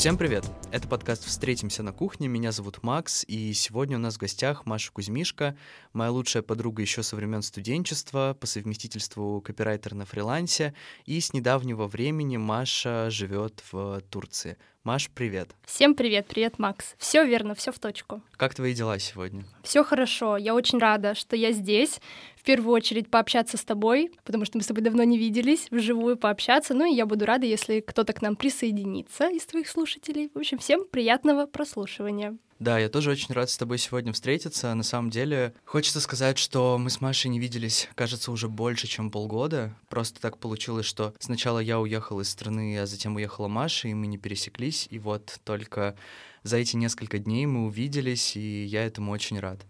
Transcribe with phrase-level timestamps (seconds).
[0.00, 0.50] Всем привет!
[0.72, 2.26] Это подкаст «Встретимся на кухне».
[2.26, 5.58] Меня зовут Макс, и сегодня у нас в гостях Маша Кузьмишка,
[5.92, 10.72] моя лучшая подруга еще со времен студенчества, по совместительству копирайтер на фрилансе,
[11.04, 14.56] и с недавнего времени Маша живет в Турции.
[14.82, 15.50] Маш, привет.
[15.66, 16.94] Всем привет, привет, Макс.
[16.96, 18.22] Все верно, все в точку.
[18.38, 19.44] Как твои дела сегодня?
[19.62, 20.38] Все хорошо.
[20.38, 22.00] Я очень рада, что я здесь.
[22.34, 26.16] В первую очередь пообщаться с тобой, потому что мы с тобой давно не виделись, вживую
[26.16, 26.72] пообщаться.
[26.72, 30.30] Ну и я буду рада, если кто-то к нам присоединится из твоих слушателей.
[30.32, 32.38] В общем, всем приятного прослушивания.
[32.60, 34.74] Да, я тоже очень рад с тобой сегодня встретиться.
[34.74, 39.10] На самом деле, хочется сказать, что мы с Машей не виделись, кажется, уже больше, чем
[39.10, 39.74] полгода.
[39.88, 44.06] Просто так получилось, что сначала я уехал из страны, а затем уехала Маша, и мы
[44.06, 44.86] не пересеклись.
[44.90, 45.96] И вот только
[46.42, 49.64] за эти несколько дней мы увиделись, и я этому очень рад.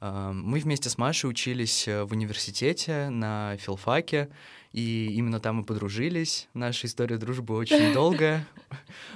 [0.00, 4.30] А, мы вместе с Машей учились в университете на филфаке,
[4.72, 6.48] и именно там мы подружились.
[6.54, 8.46] Наша история дружбы очень долгая,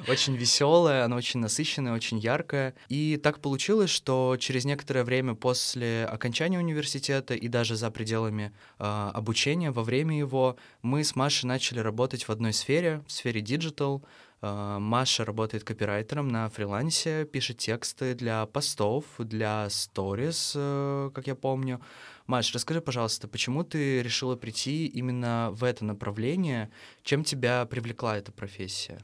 [0.09, 2.75] очень веселая, она очень насыщенная, очень яркая.
[2.89, 9.11] И так получилось, что через некоторое время после окончания университета и даже за пределами э,
[9.15, 14.05] обучения, во время его, мы с Машей начали работать в одной сфере, в сфере digital.
[14.43, 21.35] Э, Маша работает копирайтером на фрилансе, пишет тексты для постов, для сторис, э, как я
[21.35, 21.81] помню.
[22.27, 26.71] Маш, расскажи, пожалуйста, почему ты решила прийти именно в это направление?
[27.03, 28.99] Чем тебя привлекла эта профессия?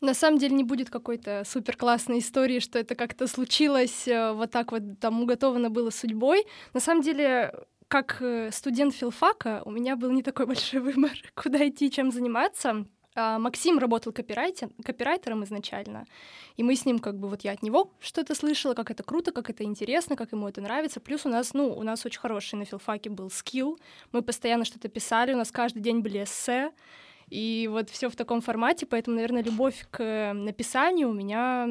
[0.00, 4.50] На самом деле не будет какой-то супер классной истории, что это как-то случилось э, вот
[4.50, 6.44] так вот, там уготовано было судьбой.
[6.74, 7.54] На самом деле,
[7.88, 12.84] как э, студент филфака, у меня был не такой большой выбор, куда идти, чем заниматься.
[13.16, 16.04] А, Максим работал копирайтер, копирайтером изначально,
[16.56, 19.30] и мы с ним как бы вот я от него что-то слышала, как это круто,
[19.30, 21.00] как это интересно, как ему это нравится.
[21.00, 23.78] Плюс у нас, ну, у нас очень хороший на филфаке был скилл,
[24.10, 26.72] мы постоянно что-то писали, у нас каждый день были эссе,
[27.30, 31.68] и вот все в таком формате, поэтому, наверное, любовь к написанию у меня,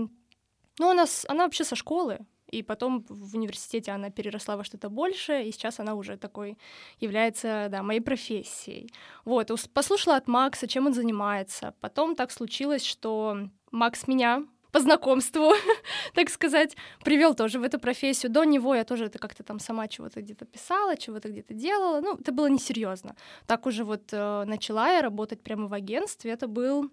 [0.79, 2.19] ну, у нас, она вообще со школы,
[2.53, 6.57] и потом в университете она переросла во что-то большее, и сейчас она уже такой
[6.99, 8.93] является, да, моей профессией.
[9.25, 11.73] Вот, послушала от Макса, чем он занимается.
[11.81, 13.37] Потом так случилось, что
[13.71, 15.53] Макс меня по знакомству,
[16.15, 18.31] так сказать, привел тоже в эту профессию.
[18.31, 22.01] До него я тоже это как-то там сама чего-то где-то писала, чего-то где-то делала.
[22.01, 23.15] Ну, это было несерьезно.
[23.45, 26.31] Так уже вот э, начала я работать прямо в агентстве.
[26.31, 26.89] Это был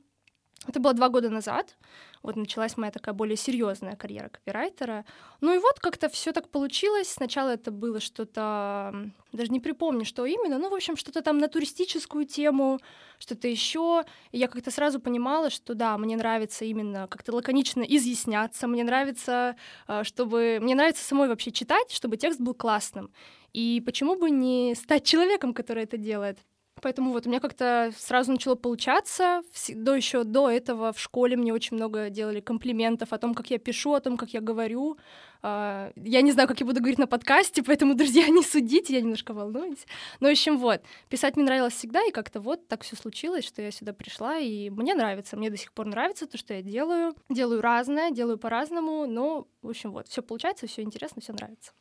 [0.67, 1.77] это было два года назад.
[2.23, 5.07] Вот началась моя такая более серьезная карьера копирайтера.
[5.41, 7.09] Ну и вот как-то все так получилось.
[7.09, 11.49] Сначала это было что-то, даже не припомню, что именно, ну, в общем, что-то там на
[11.49, 12.79] туристическую тему,
[13.19, 14.05] что-то еще.
[14.33, 19.57] И я как-то сразу понимала, что да, мне нравится именно как-то лаконично изъясняться, мне нравится,
[19.87, 20.59] а, чтобы...
[20.61, 23.11] Мне нравится самой вообще читать, чтобы текст был классным.
[23.55, 26.39] И почему бы не стать человеком, который это делает?
[26.83, 29.43] Поэтому вот у меня как-то сразу начало получаться.
[29.69, 33.59] До еще до этого в школе мне очень много делали комплиментов о том, как я
[33.59, 34.97] пишу, о том, как я говорю.
[35.43, 39.01] А, я не знаю, как я буду говорить на подкасте, поэтому, друзья, не судите, я
[39.01, 39.87] немножко волнуюсь.
[40.21, 43.63] Но, в общем, вот, писать мне нравилось всегда, и как-то вот так все случилось, что
[43.63, 47.15] я сюда пришла, и мне нравится, мне до сих пор нравится то, что я делаю.
[47.29, 51.73] Делаю разное, делаю по-разному, но, в общем, вот, все получается, все интересно, все нравится.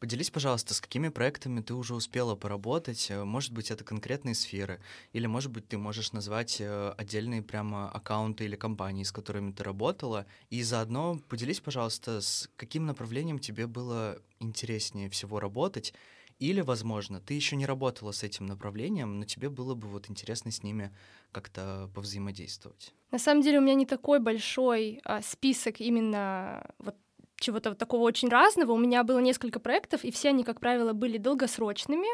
[0.00, 3.10] Поделись, пожалуйста, с какими проектами ты уже успела поработать?
[3.10, 4.80] Э, может быть, это конкретные сферы,
[5.12, 9.62] или, может быть, ты можешь назвать э, отдельные прямо аккаунты или компании, с которыми ты
[9.62, 15.92] работала, и заодно поделись, пожалуйста, с каким направлением тебе было интереснее всего работать,
[16.38, 20.50] или, возможно, ты еще не работала с этим направлением, но тебе было бы вот интересно
[20.50, 20.96] с ними
[21.30, 22.94] как-то повзаимодействовать.
[23.10, 26.96] На самом деле у меня не такой большой а, список именно вот
[27.40, 28.72] чего-то такого очень разного.
[28.72, 32.08] У меня было несколько проектов, и все они, как правило, были долгосрочными.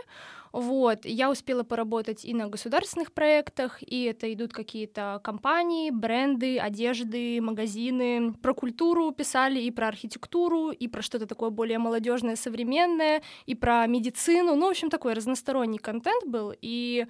[0.52, 1.04] Вот.
[1.04, 8.32] Я успела поработать и на государственных проектах, и это идут какие-то компании, бренды, одежды, магазины.
[8.40, 13.86] Про культуру писали, и про архитектуру, и про что-то такое более молодежное, современное, и про
[13.86, 14.54] медицину.
[14.54, 16.54] Ну, в общем, такой разносторонний контент был.
[16.62, 17.06] И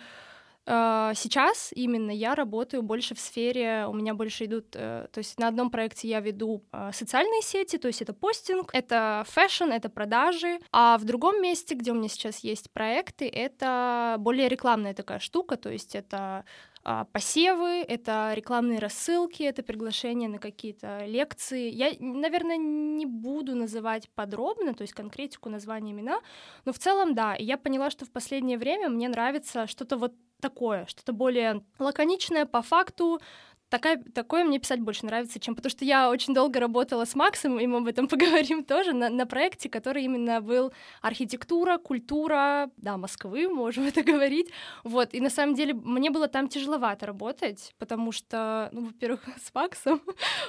[0.67, 5.47] сейчас именно я работаю больше в сфере, у меня больше идут, э, то есть на
[5.47, 10.59] одном проекте я веду а, социальные сети, то есть это постинг, это fashion, это продажи,
[10.73, 15.57] а в другом месте, где у меня сейчас есть проекты, это более рекламная такая штука,
[15.57, 16.45] то есть это
[16.89, 21.69] а, посевы, это рекламные рассылки, это приглашение на какие-то лекции.
[21.69, 26.21] Я, наверное, не буду называть подробно, то есть конкретику, название, имена,
[26.65, 27.35] но в целом да.
[27.35, 32.47] И я поняла, что в последнее время мне нравится что-то вот такое, что-то более лаконичное
[32.47, 33.21] по факту,
[33.69, 35.55] такая, такое мне писать больше нравится, чем...
[35.55, 39.09] Потому что я очень долго работала с Максом, и мы об этом поговорим тоже, на,
[39.09, 40.73] на проекте, который именно был
[41.03, 44.51] архитектура, культура, да, Москвы, можем это говорить.
[44.85, 49.53] Вот, и на самом деле мне было там тяжеловато работать, потому что, ну, во-первых, с
[49.55, 50.01] Максом,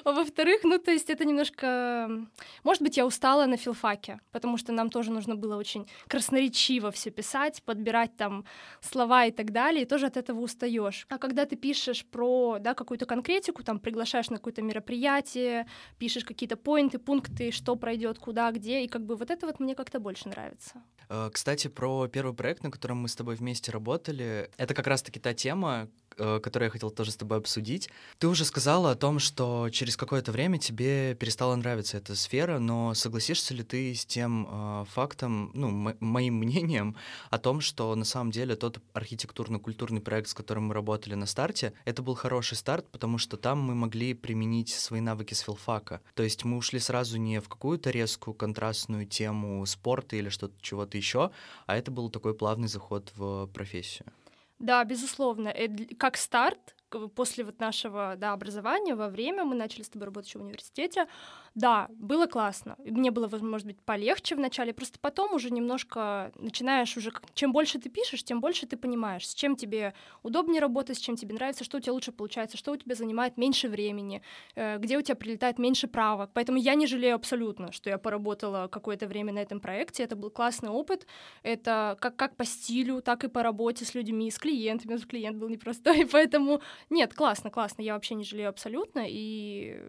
[0.04, 2.10] а во-вторых, ну, то есть это немножко...
[2.64, 7.10] Может быть, я устала на филфаке, потому что нам тоже нужно было очень красноречиво все
[7.10, 8.46] писать, подбирать там
[8.82, 11.06] слова и так далее, и тоже от этого устаешь.
[11.10, 15.66] А когда ты пишешь про, да, какую-то конкретику, там приглашаешь на какое-то мероприятие,
[15.98, 19.74] пишешь какие-то поинты, пункты, что пройдет, куда, где, и как бы вот это вот мне
[19.74, 20.84] как-то больше нравится.
[21.10, 25.20] Э, кстати, про первый проект, на котором мы с тобой вместе работали, это как раз-таки
[25.20, 25.88] та тема,
[26.18, 27.90] который я хотел тоже с тобой обсудить.
[28.20, 32.94] Ты уже сказала о том, что через какое-то время тебе перестала нравиться эта сфера, но
[32.94, 36.96] согласишься ли ты с тем э, фактом, ну, моим мнением
[37.30, 41.74] о том, что на самом деле тот архитектурно-культурный проект, с которым мы работали на старте,
[41.86, 46.02] это был хороший старт, потому что там мы могли применить свои навыки с филфака.
[46.16, 50.98] То есть мы ушли сразу не в какую-то резкую контрастную тему спорта или что-то чего-то
[50.98, 51.32] еще,
[51.66, 54.06] а это был такой плавный заход в профессию.
[54.60, 55.50] Да, безусловно.
[55.50, 55.68] Э,
[55.98, 56.76] как старт,
[57.16, 61.08] после вот нашего да, образования, во время, мы начали с тобой работать еще в университете,
[61.58, 62.76] да, было классно.
[62.78, 67.12] Мне было, может быть, полегче вначале, просто потом уже немножко начинаешь уже...
[67.34, 71.16] Чем больше ты пишешь, тем больше ты понимаешь, с чем тебе удобнее работать, с чем
[71.16, 74.22] тебе нравится, что у тебя лучше получается, что у тебя занимает меньше времени,
[74.54, 76.30] э, где у тебя прилетает меньше правок.
[76.32, 80.04] Поэтому я не жалею абсолютно, что я поработала какое-то время на этом проекте.
[80.04, 81.08] Это был классный опыт.
[81.42, 84.96] Это как, как по стилю, так и по работе с людьми, с клиентами.
[84.98, 86.62] Клиент был непростой, поэтому
[86.92, 87.82] нет, классно, классно.
[87.82, 89.06] Я вообще не жалею абсолютно.
[89.08, 89.82] И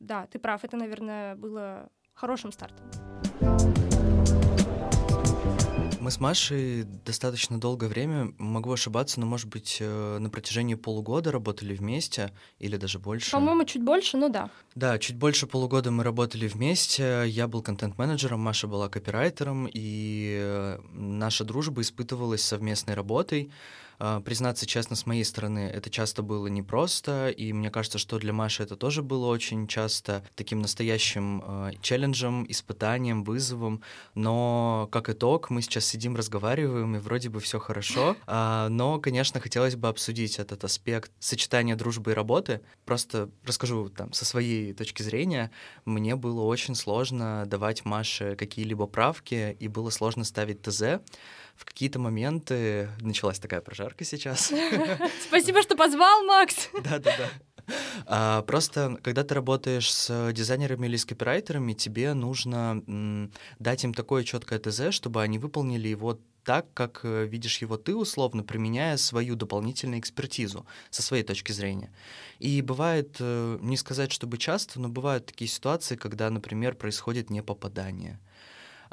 [0.00, 2.86] да, ты прав, это, наверное, было хорошим стартом.
[6.06, 11.32] Мы с Машей достаточно долгое время, могу ошибаться, но, может быть, э, на протяжении полугода
[11.32, 13.32] работали вместе или даже больше.
[13.32, 14.48] По-моему, чуть больше, ну да.
[14.76, 17.24] Да, чуть больше полугода мы работали вместе.
[17.26, 23.50] Я был контент-менеджером, Маша была копирайтером, и э, наша дружба испытывалась совместной работой.
[23.98, 28.32] А, признаться честно, с моей стороны, это часто было непросто, и мне кажется, что для
[28.32, 33.82] Маши это тоже было очень часто таким настоящим э, челленджем, испытанием, вызовом.
[34.14, 38.16] Но как итог, мы сейчас сидим, разговариваем, и вроде бы все хорошо.
[38.26, 42.60] Э, но, конечно, хотелось бы обсудить этот аспект сочетания дружбы и работы.
[42.84, 45.50] Просто расскажу там со своей точки зрения.
[45.84, 51.00] Мне было очень сложно давать Маше какие-либо правки, и было сложно ставить ТЗ
[51.56, 54.52] в какие-то моменты началась такая прожарка сейчас.
[55.28, 56.68] Спасибо, что позвал, Макс.
[56.84, 57.30] Да-да-да.
[58.06, 63.92] А, просто, когда ты работаешь с дизайнерами или с копирайтерами, тебе нужно м, дать им
[63.92, 68.96] такое четкое ТЗ, чтобы они выполнили его так, как э, видишь его ты, условно, применяя
[68.96, 71.92] свою дополнительную экспертизу со своей точки зрения.
[72.38, 78.20] И бывает, э, не сказать, чтобы часто, но бывают такие ситуации, когда, например, происходит непопадание.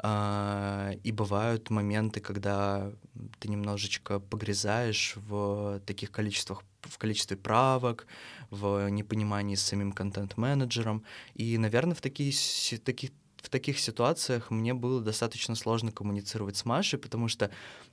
[0.06, 2.92] А, и бывают моменты, когда
[3.38, 8.06] ты немножечко погрязаешь в таких количествах, в количестве правок,
[8.50, 11.04] в непонимании с самим контент-менеджером.
[11.32, 12.34] И, наверное, в такие,
[12.84, 17.50] таких, в таких ситуациях мне было достаточно сложно коммуницировать с Машей, потому что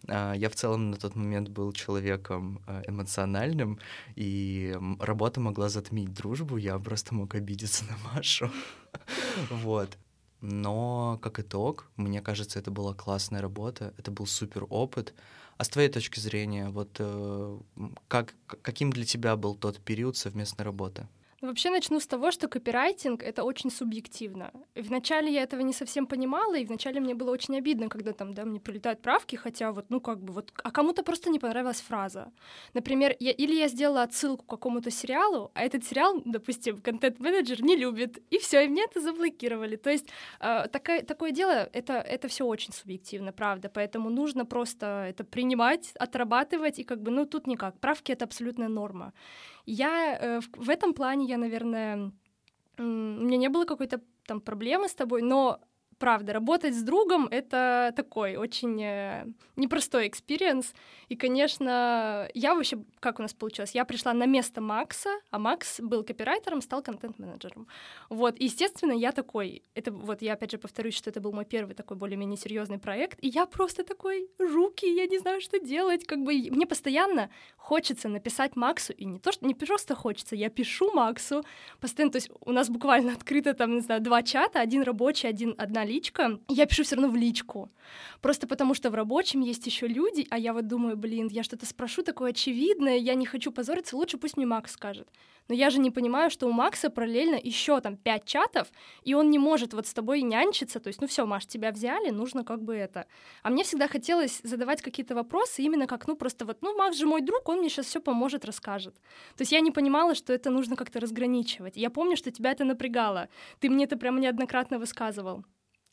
[0.09, 3.79] э, я в целом на тот момент был человеком э, эмоциональным,
[4.17, 8.51] и работа могла затмить дружбу, я просто мог обидеться на Машу.
[9.49, 9.97] Вот.
[10.41, 15.13] Но, как итог, мне кажется, это была классная работа, это был супер опыт.
[15.57, 17.59] А с твоей точки зрения, вот э,
[18.07, 18.33] как,
[18.63, 21.07] каким для тебя был тот период совместной работы?
[21.41, 24.51] Вообще начну с того, что копирайтинг— это очень субъективно.
[24.75, 28.45] Вначале я этого не совсем понимала, и вначале мне было очень обидно, когда там, да,
[28.45, 32.31] мне прилетают правки, хотя вот, ну, как бы, вот, а кому-то просто не понравилась фраза.
[32.75, 37.75] Например, я, или я сделала отсылку к какому-то сериалу, а этот сериал, допустим, контент-менеджер не
[37.75, 39.77] любит, и все, и мне это заблокировали.
[39.77, 40.09] То есть
[40.41, 45.93] э, такое, такое дело, это, это все очень субъективно, правда, поэтому нужно просто это принимать,
[45.95, 47.79] отрабатывать, и как бы, ну, тут никак.
[47.79, 49.13] Правки— это абсолютная норма.
[49.65, 52.11] Я э, в, в этом плане, я, наверное,
[52.77, 55.59] у меня не было какой-то там проблемы с тобой, но
[56.01, 60.73] правда, работать с другом— это такой очень э, непростой experience.
[61.09, 65.79] И, конечно, я вообще, как у нас получилось, я пришла на место Макса, а Макс
[65.79, 67.67] был копирайтером, стал контент-менеджером.
[68.09, 71.45] Вот, и, естественно, я такой, это вот я опять же повторюсь, что это был мой
[71.45, 76.07] первый такой более-менее серьезный проект, и я просто такой, руки, я не знаю, что делать,
[76.07, 80.49] как бы мне постоянно хочется написать Максу, и не то, что не просто хочется, я
[80.49, 81.43] пишу Максу
[81.79, 85.53] постоянно, то есть у нас буквально открыто там, не знаю, два чата, один рабочий, один,
[85.59, 87.69] одна личка, я пишу все равно в личку.
[88.21, 91.65] Просто потому что в рабочем есть еще люди, а я вот думаю, блин, я что-то
[91.65, 95.07] спрошу такое очевидное, я не хочу позориться, лучше пусть мне Макс скажет.
[95.47, 98.71] Но я же не понимаю, что у Макса параллельно еще там пять чатов,
[99.03, 100.79] и он не может вот с тобой нянчиться.
[100.79, 103.05] То есть, ну все, Маш, тебя взяли, нужно как бы это.
[103.43, 107.05] А мне всегда хотелось задавать какие-то вопросы именно как, ну просто вот, ну Макс же
[107.05, 108.95] мой друг, он мне сейчас все поможет, расскажет.
[109.35, 111.75] То есть я не понимала, что это нужно как-то разграничивать.
[111.75, 113.27] Я помню, что тебя это напрягало.
[113.59, 115.43] Ты мне это прямо неоднократно высказывал.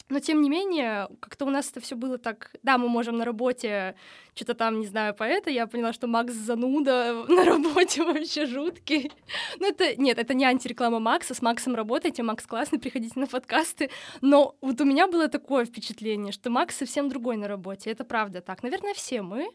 [0.09, 2.51] Но тем не менее, как-то у нас это все было так.
[2.63, 3.95] Да, мы можем на работе
[4.35, 5.51] что-то там, не знаю, поэта.
[5.51, 9.13] Я поняла, что Макс зануда на работе вообще жуткий.
[9.59, 11.35] Ну, это нет, это не антиреклама Макса.
[11.35, 13.91] С Максом работайте, Макс классный, приходите на подкасты.
[14.21, 17.91] Но вот у меня было такое впечатление, что Макс совсем другой на работе.
[17.91, 18.63] Это правда так.
[18.63, 19.51] Наверное, все мы.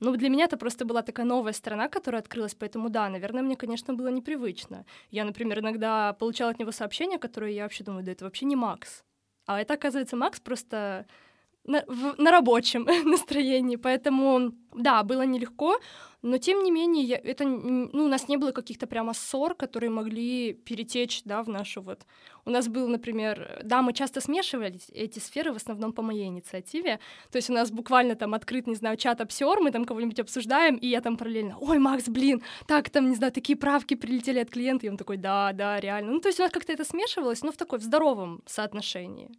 [0.00, 3.56] Но для меня это просто была такая новая сторона, которая открылась, поэтому да, наверное, мне,
[3.56, 4.84] конечно, было непривычно.
[5.10, 8.56] Я, например, иногда получала от него сообщения, которые я вообще думаю, да это вообще не
[8.56, 9.02] Макс.
[9.46, 11.06] А это, оказывается, Макс просто
[11.66, 13.76] на, в, на рабочем настроении.
[13.76, 15.78] Поэтому, да, было нелегко,
[16.24, 19.90] но тем не менее, я, это, ну, у нас не было каких-то прямо ссор, которые
[19.90, 22.06] могли перетечь, да, в нашу вот...
[22.46, 26.98] У нас был, например, да, мы часто смешивали эти сферы, в основном по моей инициативе.
[27.30, 30.76] То есть у нас буквально там открыт, не знаю, чат обсер, мы там кого-нибудь обсуждаем,
[30.76, 34.48] и я там параллельно, ой, Макс, блин, так, там, не знаю, такие правки прилетели от
[34.48, 36.12] клиента, и он такой, да, да, реально.
[36.12, 39.30] Ну, то есть у нас как-то это смешивалось, но в такой, в здоровом соотношении.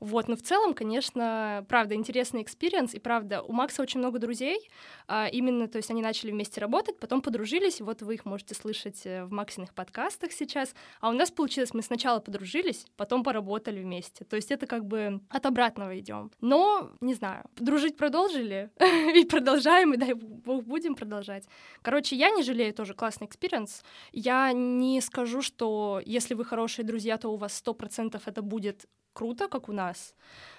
[0.00, 4.70] Вот, но в целом, конечно, правда, интересный experience, и правда, у Макса очень много друзей,
[5.08, 9.06] а, именно, то есть они начали вместе работать, потом подружились, вот вы их можете слышать
[9.06, 14.24] э, в Максиных подкастах сейчас, а у нас получилось, мы сначала подружились, потом поработали вместе,
[14.24, 16.30] то есть это как бы от обратного идем.
[16.40, 18.70] Но, не знаю, дружить продолжили,
[19.14, 21.44] и продолжаем, и дай бог будем продолжать.
[21.82, 27.16] Короче, я не жалею, тоже классный experience, я не скажу, что если вы хорошие друзья,
[27.16, 28.86] то у вас сто процентов это будет
[29.16, 30.14] круто, как у нас.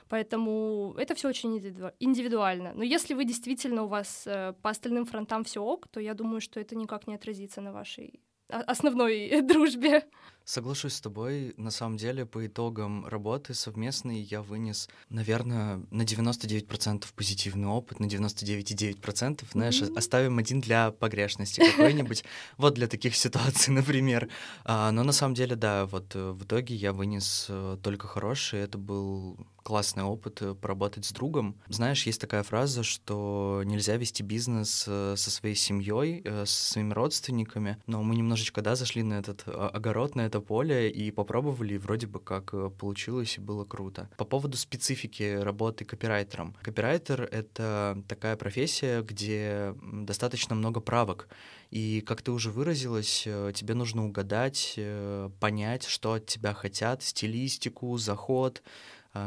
[0.10, 1.58] Поэтому это все очень
[2.00, 2.74] индивидуально.
[2.76, 6.42] Но если вы действительно у вас э, по остальным фронтам все ок, то я думаю,
[6.42, 10.04] что это никак не отразится на вашей основной дружбе.
[10.48, 11.54] Соглашусь с тобой.
[11.58, 18.06] На самом деле, по итогам работы совместной я вынес, наверное, на 99% позитивный опыт, на
[18.06, 19.44] 99,9%.
[19.51, 19.98] Знаешь, mm-hmm.
[19.98, 22.24] оставим один для погрешности какой-нибудь.
[22.58, 24.30] Вот для таких ситуаций, например.
[24.63, 28.62] А, но на самом деле, да, вот э, в итоге я вынес э, только хороший.
[28.62, 31.58] Это был классный опыт э, поработать с другом.
[31.68, 38.01] Знаешь, есть такая фраза, что нельзя вести бизнес со своей семьей, со своими родственниками, но
[38.01, 42.08] мы немножечко, да, зашли на этот огород, на это это поле и попробовали, и вроде
[42.08, 44.10] бы как э, получилось, и было круто.
[44.17, 46.56] По поводу специфики работы копирайтером.
[46.62, 51.27] Копирайтер— это такая профессия, где достаточно много правок.
[51.72, 57.03] И, как ты уже выразилась, э, тебе нужно угадать, э, понять, что от тебя хотят,
[57.03, 58.62] стилистику, заход,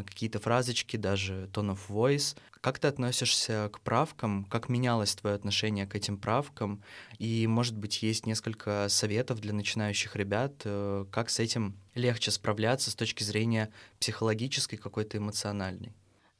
[0.06, 2.37] какие-то фразочки, даже tone of voice.
[2.61, 4.44] Как ты относишься к правкам?
[4.44, 6.82] Как менялось твое отношение к этим правкам?
[7.18, 12.90] И, может быть, есть несколько советов для начинающих ребят, э, как с этим легче справляться
[12.90, 15.92] с точки зрения психологической, какой-то эмоциональной?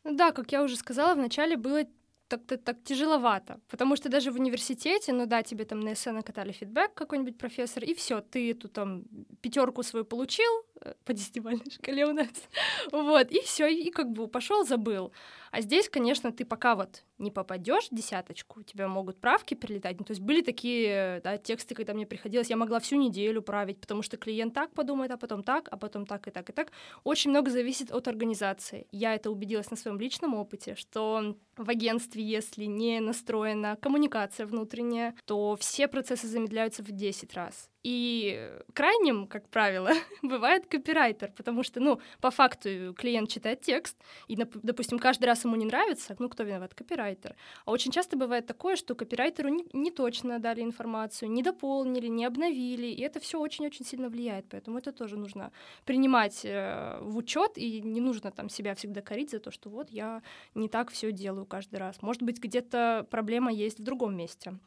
[0.04, 1.85] Да, как я уже сказала, вначале было
[2.31, 6.13] так, так, так тяжеловато, потому что даже в университете, ну да, тебе там на эссе
[6.13, 9.03] накатали фидбэк какой-нибудь профессор, и все, ты эту там
[9.41, 12.29] пятерку свою получил э, по десятибалльной шкале у нас,
[12.93, 15.13] вот, и все, и как бы пошел, забыл.
[15.50, 19.99] А здесь, конечно, ты пока вот не попадешь в десяточку, у тебя могут правки прилетать.
[19.99, 23.80] Ну, то есть были такие да, тексты, когда мне приходилось, я могла всю неделю править,
[23.80, 26.73] потому что клиент так подумает, а потом так, а потом так и так и так.
[27.04, 28.87] Очень много зависит от организации.
[28.90, 35.14] Я это убедилась на своем личном опыте, что в агентстве, если не настроена коммуникация внутренняя,
[35.26, 37.69] то все процессы замедляются в 10 раз.
[37.83, 39.91] И крайним, как правило,
[40.23, 43.97] бывает копирайтер, потому что, ну, по факту клиент читает текст,
[44.29, 46.75] и, допустим, каждый раз ему не нравится, ну, кто виноват?
[46.75, 47.37] Копирайтер.
[47.65, 52.27] А очень часто бывает такое, что копирайтеру не, не точно дали информацию, не дополнили, не
[52.27, 55.51] обновили, и это все очень-очень сильно влияет, поэтому это тоже нужно
[55.87, 59.91] принимать э, в учет, и не нужно там себя всегда корить за то, что вот
[59.91, 60.23] я
[60.55, 62.03] не так все делаю каждый раз.
[62.03, 64.59] Может быть, где-то проблема есть в другом месте.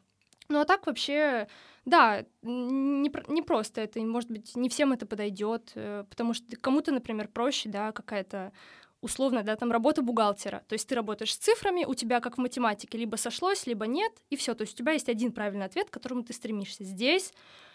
[0.48, 1.48] Ну а так вообще,
[1.84, 6.92] да, не, не просто это, может быть, не всем это подойдет, э, потому что кому-то,
[6.92, 8.52] например, проще, да, какая-то
[9.00, 10.64] условно, да, там работа бухгалтера.
[10.66, 14.12] То есть ты работаешь с цифрами, у тебя, как в математике, либо сошлось, либо нет,
[14.30, 14.54] и все.
[14.54, 16.84] То есть у тебя есть один правильный ответ, к которому ты стремишься.
[16.84, 17.32] Здесь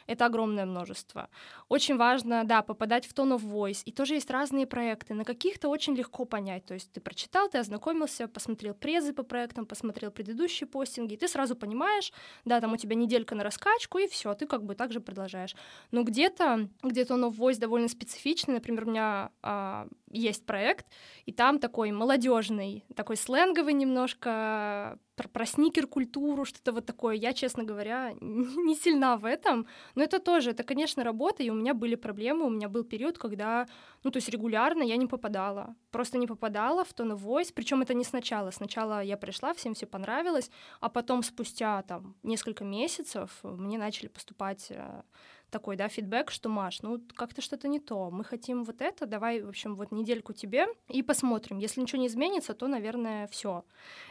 [0.09, 1.29] это огромное множество.
[1.67, 3.83] Очень важно, да, попадать в tone of voice.
[3.85, 5.13] И тоже есть разные проекты.
[5.13, 6.65] На каких-то очень легко понять.
[6.65, 11.27] То есть ты прочитал, ты ознакомился, посмотрел презы по проектам, посмотрел предыдущие постинги, и ты
[11.27, 12.11] сразу понимаешь,
[12.43, 15.55] да, там у тебя неделька на раскачку, и все, ты как бы также продолжаешь.
[15.91, 18.55] Но где-то, где-то tone of voice довольно специфичный.
[18.55, 20.85] Например, у меня а, есть проект,
[21.25, 27.15] и там такой молодежный, такой сленговый немножко про, про сникер-культуру, что-то вот такое.
[27.15, 31.53] Я, честно говоря, не сильна в этом, но это тоже, это, конечно, работа, и у
[31.53, 33.67] меня были проблемы, у меня был период, когда,
[34.03, 37.93] ну, то есть регулярно я не попадала, просто не попадала в тон voice, причем это
[37.93, 43.77] не сначала, сначала я пришла, всем все понравилось, а потом спустя там несколько месяцев мне
[43.77, 45.01] начали поступать э,
[45.50, 49.41] такой, да, фидбэк, что, Маш, ну, как-то что-то не то, мы хотим вот это, давай,
[49.41, 51.60] в общем, вот недельку тебе и посмотрим.
[51.60, 53.63] Если ничего не изменится, то, наверное, все.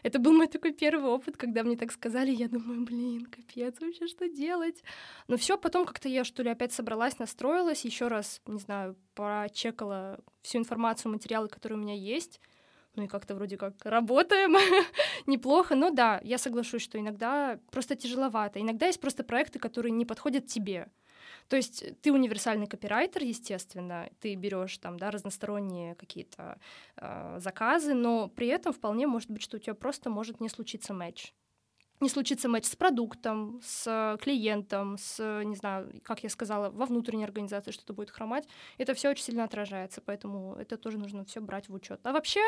[0.03, 4.07] Это был мой такой первый опыт, когда мне так сказали, я думаю, блин, капец, вообще
[4.07, 4.83] что делать?
[5.29, 10.21] Но все, потом как-то я, что ли, опять собралась, настроилась, еще раз, не знаю, прочекала
[10.43, 12.41] всю информацию, материалы, которые у меня есть,
[12.99, 14.57] ну и как-то вроде как работаем
[15.27, 15.75] неплохо.
[15.75, 18.61] Но да, я соглашусь, что иногда просто тяжеловато.
[18.61, 20.89] Иногда есть просто проекты, которые не подходят тебе.
[21.49, 26.59] То есть ты универсальный копирайтер, естественно, ты берешь там, да, разносторонние какие-то
[26.97, 30.93] э, заказы, но при этом вполне может быть, что у тебя просто может не случиться
[30.93, 31.35] матч
[32.01, 37.25] не случится матч с продуктом, с клиентом, с, не знаю, как я сказала, во внутренней
[37.25, 38.47] организации что-то будет хромать,
[38.79, 42.01] это все очень сильно отражается, поэтому это тоже нужно все брать в учет.
[42.05, 42.41] А вообще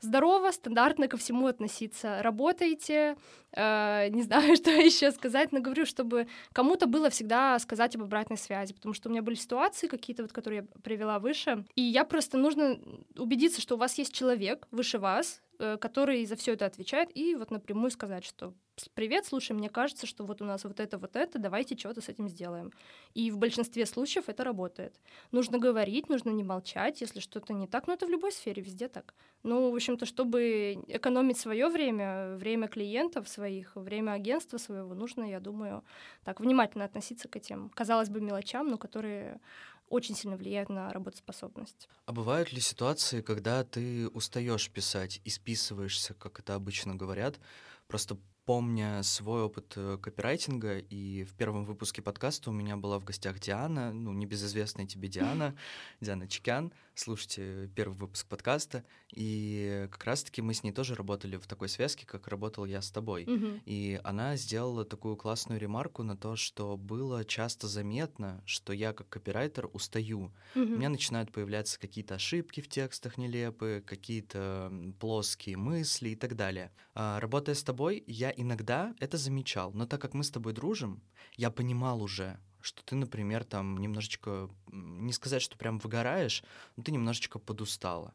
[0.00, 2.22] здорово, стандартно ко всему относиться.
[2.22, 3.16] Работаете,
[3.52, 8.36] э, не знаю, что еще сказать, но говорю, чтобы кому-то было всегда сказать об обратной
[8.36, 12.04] связи, потому что у меня были ситуации какие-то, вот, которые я привела выше, и я
[12.04, 12.78] просто нужно
[13.16, 15.43] убедиться, что у вас есть человек выше вас, э,
[15.80, 18.54] который за все это отвечает, и вот напрямую сказать, что
[18.94, 22.08] привет, слушай, мне кажется, что вот у нас вот это, вот это, давайте что-то с
[22.08, 22.72] этим сделаем.
[23.14, 25.00] И в большинстве случаев это работает.
[25.30, 28.88] Нужно говорить, нужно не молчать, если что-то не так, но это в любой сфере, везде
[28.88, 29.14] так.
[29.42, 35.38] Ну, в общем-то, чтобы экономить свое время, время клиентов своих, время агентства своего, нужно, я
[35.38, 35.84] думаю,
[36.24, 39.40] так внимательно относиться к этим, казалось бы, мелочам, но которые
[39.88, 41.88] очень сильно влияют на работоспособность.
[42.06, 47.38] А бывают ли ситуации, когда ты устаешь писать и списываешься, как это обычно говорят,
[47.86, 53.04] просто помня свой опыт э, копирайтинга, и в первом выпуске подкаста у меня была в
[53.04, 55.56] гостях Диана, ну, небезызвестная тебе Диана,
[56.00, 61.46] Диана Чекян, слушайте первый выпуск подкаста, и как раз-таки мы с ней тоже работали в
[61.46, 63.24] такой связке, как работал я с тобой.
[63.26, 63.62] Мгм.
[63.64, 69.08] И она сделала такую классную ремарку на то, что было часто заметно, что я как
[69.08, 70.34] копирайтер устаю.
[70.72, 70.78] У Мгм.
[70.78, 76.72] меня начинают появляться какие-то ошибки в текстах нелепые, какие-то плоские мысли и так далее.
[76.94, 81.02] А, Работая с тобой, я иногда это замечал, но так как мы с тобой дружим,
[81.36, 86.42] я понимал уже, что ты, например, там немножечко, не сказать, что прям выгораешь,
[86.76, 88.14] но ты немножечко подустала.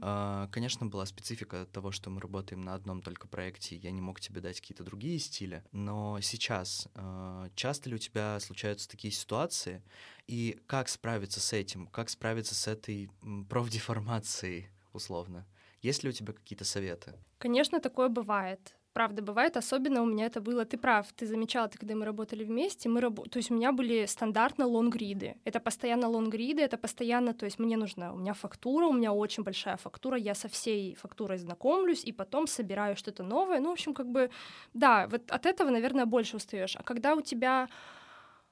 [0.00, 4.18] А, Конечно, была специфика того, что мы работаем на одном только проекте, я не мог
[4.18, 9.82] тебе дать какие-то другие стили, но сейчас а, часто ли у тебя случаются такие ситуации,
[10.26, 13.10] и как справиться с этим, как справиться с этой
[13.48, 15.46] профдеформацией, условно?
[15.82, 17.14] Есть ли у тебя какие-то советы?
[17.38, 18.74] Конечно, такое бывает.
[18.92, 22.44] Правда, бывает, особенно у меня это было, ты прав, ты замечал, ты, когда мы работали
[22.44, 23.24] вместе, мы рабо...
[23.24, 27.78] то есть у меня были стандартно лонгриды, это постоянно лонгриды, это постоянно, то есть мне
[27.78, 32.12] нужна, у меня фактура, у меня очень большая фактура, я со всей фактурой знакомлюсь, и
[32.12, 34.30] потом собираю что-то новое, ну, в общем, как бы,
[34.74, 37.68] да, вот от этого, наверное, больше устаешь, а когда у тебя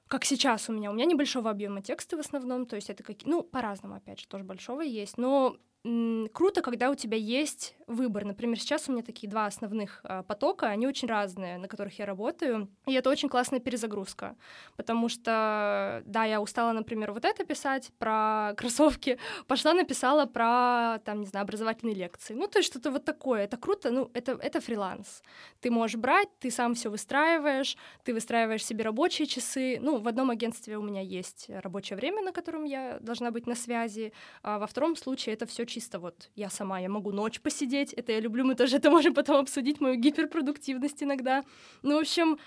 [0.07, 3.29] как сейчас у меня, у меня небольшого объема текста в основном, то есть это какие,
[3.29, 8.23] ну, по-разному, опять же, тоже большого есть, но круто, когда у тебя есть выбор.
[8.23, 12.05] Например, сейчас у меня такие два основных а, потока, они очень разные, на которых я
[12.05, 14.35] работаю, и это очень классная перезагрузка,
[14.77, 19.17] потому что, да, я устала, например, вот это писать про кроссовки,
[19.47, 22.33] пошла написала про, там, не знаю, образовательные лекции.
[22.33, 23.43] Ну, то есть что-то вот такое.
[23.43, 25.23] Это круто, ну, это, это фриланс.
[25.61, 29.79] Ты можешь брать, ты сам все выстраиваешь, ты выстраиваешь себе рабочие часы.
[29.81, 33.55] Ну, в одном агентстве у меня есть рабочее время, на котором я должна быть на
[33.55, 34.13] связи,
[34.43, 38.11] а во втором случае это все чисто вот я сама, я могу ночь посидеть, это
[38.11, 41.43] я люблю, мы тоже это можем потом обсудить, мою гиперпродуктивность иногда.
[41.83, 42.37] Ну, в общем,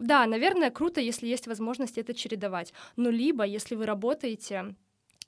[0.00, 2.72] да, наверное, круто, если есть возможность это чередовать.
[2.96, 4.74] Но либо, если вы работаете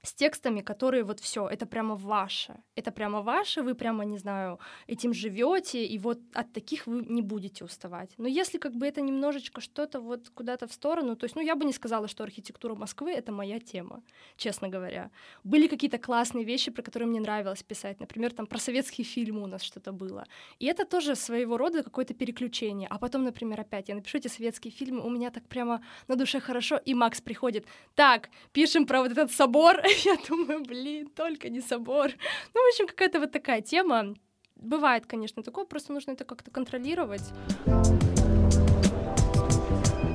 [0.02, 4.58] с текстами, которые вот все, это прямо ваше, это прямо ваше, вы прямо, не знаю,
[4.86, 8.10] этим живете, и вот от таких вы не будете уставать.
[8.18, 11.54] Но если как бы это немножечко что-то вот куда-то в сторону, то есть, ну, я
[11.54, 14.02] бы не сказала, что архитектура Москвы— это моя тема,
[14.36, 15.10] честно говоря.
[15.44, 19.46] Были какие-то классные вещи, про которые мне нравилось писать, например, там про советские фильмы у
[19.46, 20.26] нас что-то было.
[20.58, 22.88] И это тоже своего рода какое-то переключение.
[22.88, 26.40] А потом, например, опять я напишу эти советские фильмы, у меня так прямо на душе
[26.40, 31.60] хорошо, и Макс приходит, так, пишем про вот этот собор, я думаю, блин, только не
[31.60, 32.10] собор.
[32.54, 34.14] Ну, в общем, какая-то вот такая тема.
[34.56, 37.32] Бывает, конечно, такое, просто нужно это как-то контролировать.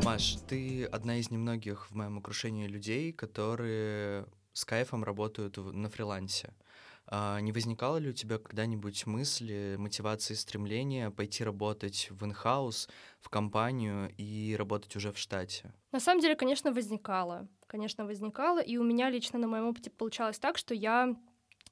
[0.04, 6.54] Маш, ты одна из немногих в моем окружении людей, которые с кайфом работают на фрилансе.
[7.08, 12.90] А не возникало ли у тебя когда-нибудь мысли, мотивации, стремления пойти работать в инхаус,
[13.20, 15.74] в компанию и работать уже в штате?
[15.92, 17.48] На самом деле, конечно, возникало.
[17.68, 18.60] Конечно, возникало.
[18.60, 21.16] И у меня лично на моем опыте получалось так, что я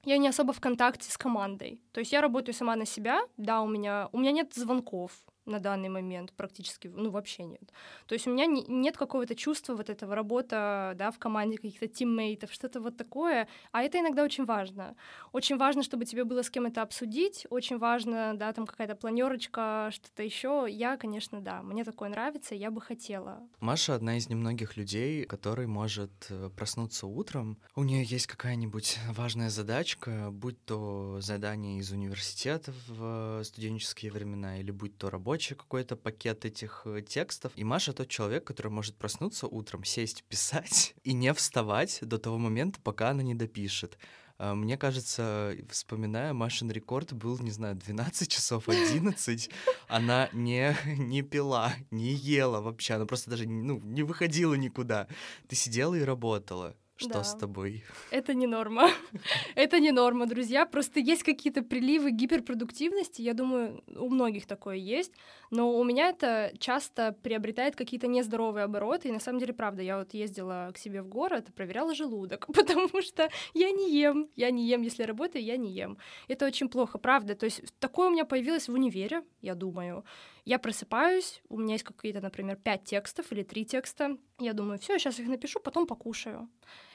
[0.06, 1.82] я не особо в контакте с командой.
[1.94, 5.14] То есть я работаю сама на себя, да, у меня, у меня нет звонков,
[5.46, 7.72] на данный момент практически, ну, вообще нет.
[8.08, 11.88] То есть у меня не, нет какого-то чувства вот этого работа, да, в команде каких-то
[11.88, 14.96] тиммейтов, что-то вот такое, а это иногда очень важно.
[15.32, 19.90] Очень важно, чтобы тебе было с кем это обсудить, очень важно, да, там какая-то планерочка,
[19.92, 20.66] что-то еще.
[20.70, 23.42] Я, конечно, да, мне такое нравится, я бы хотела.
[23.60, 29.50] Маша одна из немногих людей, который может э, проснуться утром, у нее есть какая-нибудь важная
[29.50, 35.56] задачка, будь то задание из университета в э, студенческие времена, или будь то работа, рабочий
[35.56, 37.52] какой-то пакет этих э, текстов.
[37.56, 42.38] И Маша тот человек, который может проснуться утром, сесть, писать и не вставать до того
[42.38, 43.98] момента, пока она не допишет.
[44.38, 49.50] А, мне кажется, вспоминая, Машин рекорд был, не знаю, 12 часов, 11.
[49.88, 52.94] Она не, не пила, не ела вообще.
[52.94, 55.08] Она просто даже ну, не выходила никуда.
[55.48, 56.76] Ты сидела и работала.
[57.04, 57.24] Что да.
[57.24, 57.84] с тобой?
[58.12, 58.90] Это не норма.
[59.56, 60.66] Это не норма, друзья.
[60.66, 63.22] Просто есть какие-то приливы гиперпродуктивности.
[63.22, 65.14] Я думаю, у многих такое есть.
[65.52, 69.10] Но у меня это часто приобретает какие-то нездоровые обороты.
[69.10, 72.48] И на самом деле, правда, я вот ездила к себе в город и проверяла желудок,
[72.54, 74.30] потому что я не ем.
[74.36, 75.98] Я не ем, если работаю, я не ем.
[76.28, 77.36] Это очень плохо, правда.
[77.36, 80.04] То есть такое у меня появилось в универе, я думаю.
[80.46, 84.18] Я просыпаюсь, у меня есть какие-то, например, пять текстов или три текста.
[84.40, 86.50] Я думаю, все, сейчас их напишу, потом покушаю.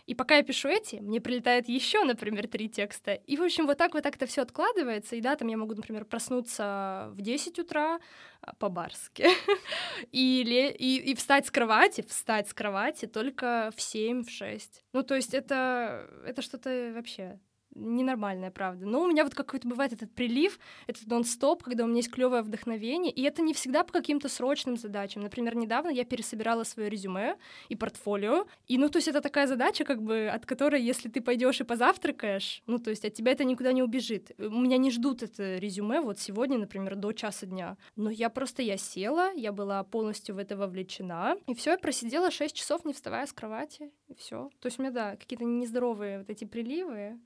[0.08, 3.12] И пока я пишу эти, мне прилетает еще, например, три текста.
[3.12, 5.16] И, в общем, вот так вот так это все откладывается.
[5.16, 8.00] И да, там я могу, например, проснуться в 10 утра
[8.40, 9.26] а, по-барски.
[10.12, 14.82] Или, и, и встать с кровати, встать с кровати только в 7, в 6.
[14.94, 17.38] Ну, то есть это, это что-то вообще
[17.78, 18.86] ненормальная, правда.
[18.86, 22.42] Но у меня вот какой-то бывает этот прилив, этот нон-стоп, когда у меня есть клевое
[22.42, 25.22] вдохновение, и это не всегда по каким-то срочным задачам.
[25.22, 27.36] Например, недавно я пересобирала свое резюме
[27.68, 31.20] и портфолио, и, ну, то есть это такая задача, как бы, от которой, если ты
[31.20, 34.32] пойдешь и позавтракаешь, ну, то есть от тебя это никуда не убежит.
[34.38, 37.76] У меня не ждут это резюме вот сегодня, например, до часа дня.
[37.96, 42.30] Но я просто, я села, я была полностью в это вовлечена, и все, я просидела
[42.30, 44.50] 6 часов, не вставая с кровати, и все.
[44.60, 47.18] То есть у меня, да, какие-то нездоровые вот эти приливы,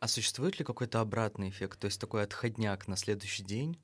[0.00, 3.78] а существует ли какой-то обратный эффект, то есть такой отходняк на следующий день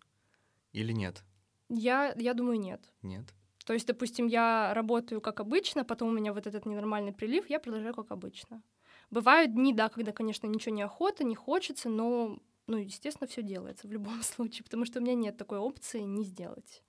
[0.72, 1.22] или нет?
[1.68, 2.92] Я, я думаю, нет.
[3.02, 3.32] Нет.
[3.64, 7.60] То есть, допустим, я работаю как обычно, потом у меня вот этот ненормальный прилив, я
[7.60, 8.62] продолжаю как обычно.
[9.10, 13.86] Бывают дни, да, когда, конечно, ничего не охота, не хочется, но, ну, естественно, все делается
[13.86, 16.82] в любом случае, потому что у меня нет такой опции не сделать.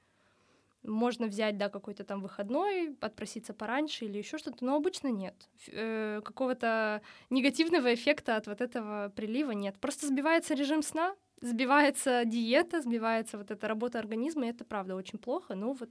[0.83, 5.35] Можно взять, да, какой-то там выходной, отпроситься пораньше или еще что-то, но обычно нет.
[5.67, 9.79] Э, какого-то негативного эффекта от вот этого прилива нет.
[9.79, 15.19] Просто сбивается режим сна, сбивается диета, сбивается вот эта работа организма, и это правда очень
[15.19, 15.55] плохо.
[15.55, 15.89] Ну вот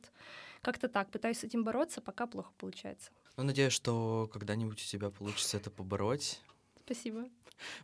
[0.61, 3.11] как-то так, пытаюсь с этим бороться, пока плохо получается.
[3.37, 6.41] Ну, надеюсь, что когда-нибудь у тебя получится это побороть.
[6.85, 7.29] Спасибо.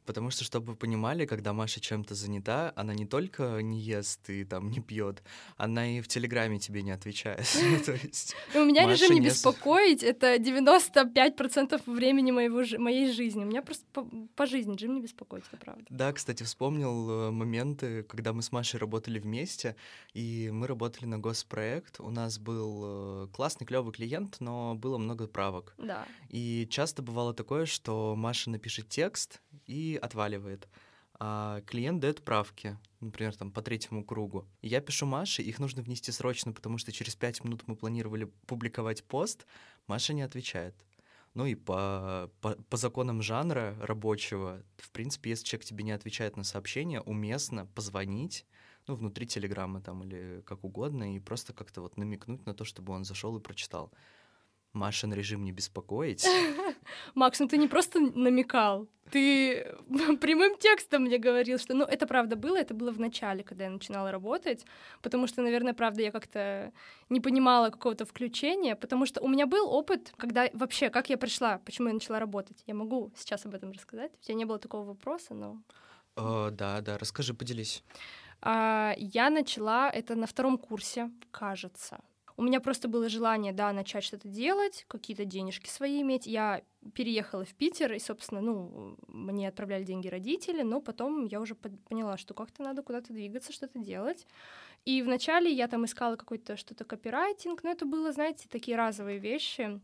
[0.05, 4.45] Потому что, чтобы вы понимали, когда Маша чем-то занята, она не только не ест и
[4.45, 5.23] там не пьет,
[5.57, 7.41] она и в Телеграме тебе не отвечает.
[8.55, 13.45] У меня режим не беспокоить— это 95% времени моей жизни.
[13.45, 13.85] У меня просто
[14.35, 15.85] по жизни режим не беспокоить, это правда.
[15.91, 19.77] Да, кстати, вспомнил э, моменты, когда мы с Машей работали вместе,
[20.15, 22.01] и мы работали на госпроект.
[22.01, 25.75] У нас был э, классный, клевый клиент, но было много правок.
[25.79, 26.07] Да.
[26.29, 30.69] И часто бывало такое, что Маша напишет текст, и отваливает.
[31.21, 34.47] А клиент дает правки, например, там по третьему кругу.
[34.63, 39.03] Я пишу Маше, их нужно внести срочно, потому что через пять минут мы планировали публиковать
[39.03, 39.47] пост,
[39.89, 40.75] Маша не отвечает.
[41.35, 46.37] Ну и по, по, по законам жанра рабочего, в принципе, если человек тебе не отвечает
[46.37, 48.47] на сообщение, уместно позвонить,
[48.87, 52.93] ну, внутри Телеграма там или как угодно, и просто как-то вот намекнуть на то, чтобы
[52.93, 53.93] он зашел и прочитал.
[54.79, 56.27] Машин режим не беспокоить.
[57.15, 59.67] Макс, ну ты не просто намекал, ты
[60.21, 63.71] прямым текстом мне говорил, что, ну, это правда было, это было в начале, когда я
[63.71, 64.65] начинала работать,
[65.03, 66.73] потому что, наверное, правда, я как-то
[67.09, 71.59] не понимала какого-то включения, потому что у меня был опыт, когда вообще, как я пришла,
[71.59, 72.63] почему я начала работать.
[72.67, 74.13] Я могу сейчас об этом рассказать.
[74.21, 75.63] У тебя не было такого вопроса, но...
[76.17, 77.85] О, да, да, расскажи, поделись.
[78.41, 81.99] А, я начала это на втором курсе, кажется.
[82.39, 86.25] У меня просто было желание, да, начать что-то делать, какие-то денежки свои иметь.
[86.25, 86.63] Я
[86.95, 92.17] переехала в Питер, и, собственно, ну, мне отправляли деньги родители, но потом я уже поняла,
[92.17, 94.25] что как-то надо куда-то двигаться, что-то делать.
[94.85, 99.81] И вначале я там искала какой-то что-то копирайтинг, но это было, знаете, такие разовые вещи.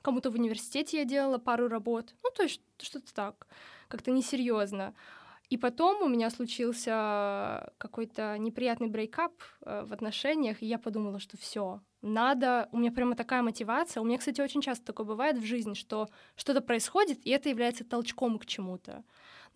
[0.00, 3.48] Кому-то в университете я делала пару работ, ну, то есть что-то так,
[3.88, 4.94] как-то несерьезно.
[5.50, 9.32] И потом у меня случился какой-то неприятный брейкап
[9.62, 14.00] э, в отношениях, и я подумала, что все, надо, у меня прямо такая мотивация.
[14.00, 17.84] У меня, кстати, очень часто такое бывает в жизни, что что-то происходит, и это является
[17.84, 19.02] толчком к чему-то.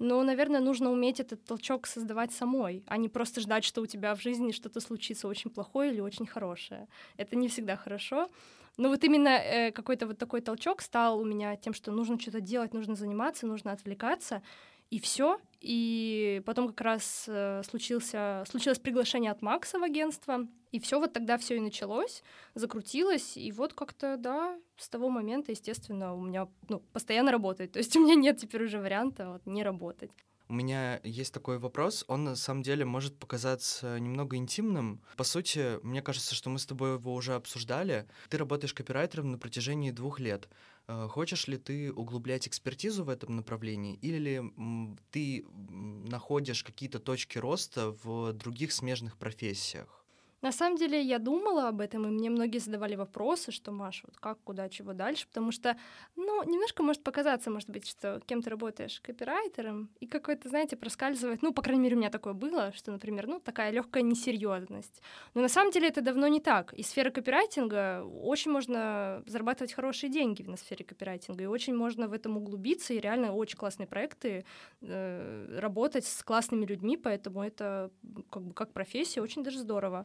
[0.01, 4.17] Но, наверное, нужно уметь этот толчок создавать самой, а не просто ждать, что у тебя
[4.17, 6.89] в жизни что-то случится очень плохое или очень хорошее.
[7.17, 8.29] Это не всегда хорошо.
[8.77, 12.41] Но вот именно э, какой-то вот такой толчок стал у меня тем, что нужно что-то
[12.41, 14.43] делать, нужно заниматься, нужно отвлекаться
[14.91, 15.41] и все.
[15.61, 21.13] И потом как раз э, случился, случилось приглашение от Макса в агентство, и все вот
[21.15, 22.23] тогда все и началось,
[22.55, 27.73] закрутилось, и вот как-то, да, с того момента, естественно, у меня ну, постоянно работает.
[27.73, 30.11] То есть у меня нет теперь уже варианта вот, не работать.
[30.47, 35.01] У меня есть такой вопрос, он на самом деле может показаться немного интимным.
[35.17, 38.07] По сути, мне кажется, что мы с тобой его уже обсуждали.
[38.29, 40.49] Ты работаешь копирайтером на протяжении двух лет.
[40.89, 44.43] Э, хочешь ли ты углублять экспертизу в этом направлении, или
[45.11, 50.04] ты находишь какие-то точки роста в других смежных профессиях?
[50.45, 54.19] На самом деле я думала об этом, и мне многие задавали вопросы, что, Маша, вот
[54.19, 55.75] как, куда, чего дальше, потому что,
[56.17, 61.41] ну, немножко может показаться, может быть, что кем ты работаешь копирайтером, и какой-то, знаете, проскальзывает,
[61.41, 65.01] ну, по крайней мере, у меня такое было, что, например, ну, такая легкая несерьезность.
[65.33, 66.75] Но на самом деле это давно не так.
[66.75, 72.13] И сфера копирайтинга очень можно зарабатывать хорошие деньги на сфере копирайтинга, и очень можно в
[72.13, 74.45] этом углубиться, и реально очень классные проекты,
[74.83, 77.91] э, работать с классными людьми, поэтому это
[78.29, 80.05] как бы как профессия очень даже здорово.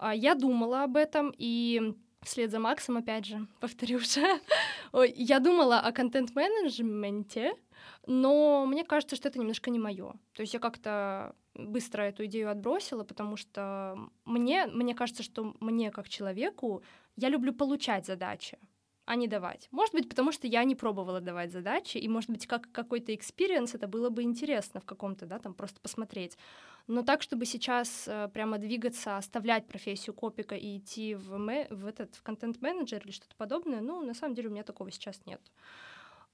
[0.00, 4.18] А, я думала об этом, и вслед за Максом, опять же, повторюсь,
[5.14, 7.52] я думала о контент-менеджменте,
[8.06, 10.12] но мне кажется, что это немножко не мое.
[10.32, 15.90] То есть я как-то быстро эту идею отбросила, потому что мне, мне кажется, что мне
[15.90, 16.82] как человеку,
[17.16, 18.58] я люблю получать задачи
[19.10, 19.66] а не давать.
[19.72, 23.74] Может быть, потому что я не пробовала давать задачи, и, может быть, как какой-то experience
[23.74, 26.38] это было бы интересно в каком-то, да, там просто посмотреть.
[26.90, 31.38] Но так, чтобы сейчас э, прямо двигаться, оставлять профессию копика и идти в,
[31.70, 35.24] в этот в контент-менеджер или что-то подобное, ну, на самом деле у меня такого сейчас
[35.24, 35.40] нет.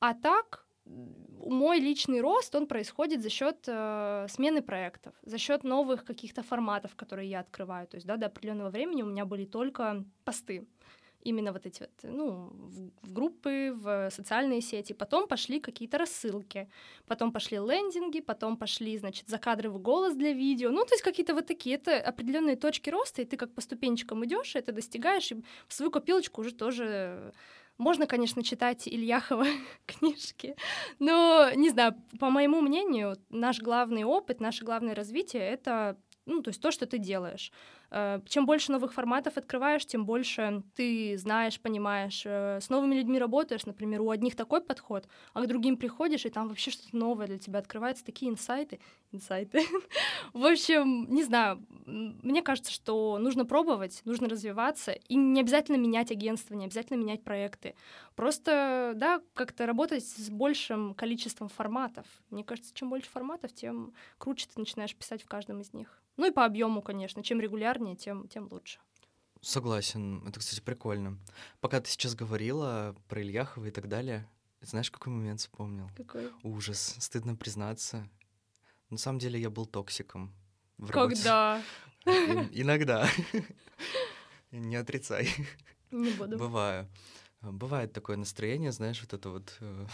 [0.00, 6.06] А так, мой личный рост, он происходит за счет э, смены проектов, за счет новых
[6.06, 7.86] каких-то форматов, которые я открываю.
[7.86, 10.66] То есть, да, до определенного времени у меня были только посты
[11.26, 14.92] именно вот эти вот, ну, в, в группы, в социальные сети.
[14.94, 16.68] Потом пошли какие-то рассылки,
[17.06, 20.70] потом пошли лендинги, потом пошли, значит, закадровый голос для видео.
[20.70, 24.24] Ну, то есть какие-то вот такие, это определенные точки роста, и ты как по ступенчикам
[24.24, 27.32] идешь, это достигаешь, и в свою копилочку уже тоже
[27.78, 29.46] можно, конечно, читать Ильяхова
[29.86, 30.56] книжки,
[30.98, 36.48] но, не знаю, по моему мнению, наш главный опыт, наше главное развитие— это ну, то
[36.50, 37.52] есть то, что ты делаешь.
[37.96, 42.24] Э, чем больше новых форматов открываешь, тем больше ты знаешь, понимаешь.
[42.26, 46.28] Э, с новыми людьми работаешь, например, у одних такой подход, а к другим приходишь, и
[46.28, 48.80] там вообще что-то новое для тебя открывается, такие инсайты.
[49.12, 49.62] Инсайты.
[50.34, 56.10] В общем, не знаю, мне кажется, что нужно пробовать, нужно развиваться, и не обязательно менять
[56.10, 57.76] агентство, не обязательно менять проекты.
[58.14, 62.04] Просто, да, как-то работать с большим количеством форматов.
[62.28, 66.02] Мне кажется, чем больше форматов, тем круче ты начинаешь писать в каждом из них.
[66.16, 67.22] Ну и по объему, конечно.
[67.22, 68.80] Чем регулярнее, тем, тем лучше.
[69.40, 70.26] Согласен.
[70.26, 71.18] Это, кстати, прикольно.
[71.60, 74.28] Пока ты сейчас говорила про Ильяхова и так далее,
[74.60, 75.88] знаешь, какой момент вспомнил?
[75.96, 76.32] Какой?
[76.42, 76.96] Ужас.
[76.98, 78.08] Стыдно признаться.
[78.90, 80.34] На самом деле я был токсиком.
[80.78, 81.62] В Когда?
[82.04, 83.08] Иногда.
[84.50, 85.28] Не отрицай.
[85.90, 86.38] Не буду.
[86.38, 86.88] Бываю.
[87.52, 89.56] Бывает такое настроение, знаешь, вот это вот...
[89.60, 89.86] Э,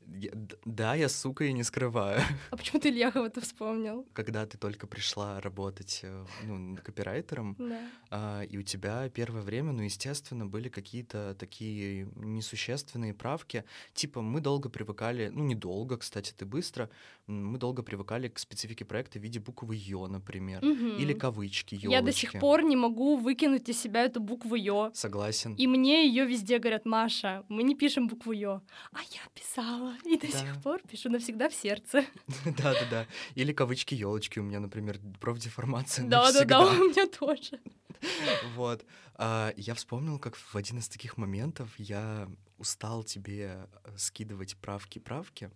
[0.64, 2.20] да, я, сука, и не скрываю.
[2.50, 4.06] А почему ты Ильяхова-то вспомнил?
[4.12, 7.80] Когда ты только пришла работать э, ну, копирайтером, да.
[8.10, 13.64] а, и у тебя первое время, ну, естественно, были какие-то такие несущественные правки.
[13.94, 16.90] Типа мы долго привыкали, ну, недолго, кстати, ты быстро,
[17.26, 20.98] мы долго привыкали к специфике проекта в виде буквы «ё», например, угу.
[20.98, 21.92] или кавычки, ёлочки.
[21.92, 24.90] Я до сих пор не могу выкинуть из себя эту букву «ё».
[24.94, 25.54] Согласен.
[25.54, 30.16] И мне ее везде говорят, Маша, мы не пишем букву Ё, а я писала, и
[30.18, 30.38] до Да.
[30.38, 32.04] сих пор пишу навсегда в сердце.
[32.44, 33.06] Да-да-да.
[33.34, 37.60] Или кавычки елочки у меня, например, профдеформация Да-да-да, у меня тоже.
[38.54, 38.84] Вот.
[39.16, 45.50] А, Я вспомнил, как в один из таких моментов я устал тебе э, скидывать правки-правки,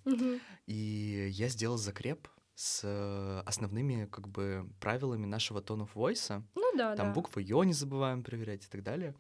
[0.67, 6.43] и я сделал закреп с э, основными как бы правилами нашего of voice.
[6.55, 7.13] Ну да, Там да.
[7.15, 9.15] буквы Ё не забываем проверять и так далее.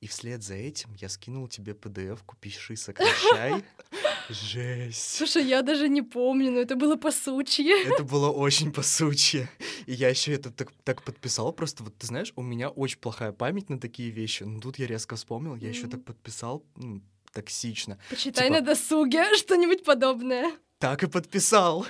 [0.00, 3.64] И вслед за этим я скинул тебе PDF-ку «Пиши, сокращай».
[4.28, 5.16] Жесть.
[5.16, 7.82] Слушай, я даже не помню, но это было по сучье.
[7.84, 9.48] Это было очень посучье.
[9.86, 11.52] И я еще это так, так подписал.
[11.52, 14.42] Просто вот ты знаешь, у меня очень плохая память на такие вещи.
[14.42, 17.98] Но тут я резко вспомнил, я еще так подписал ну, токсично.
[18.10, 20.52] Почитай Типа- на досуге что-нибудь подобное.
[20.78, 21.86] Так и подписал.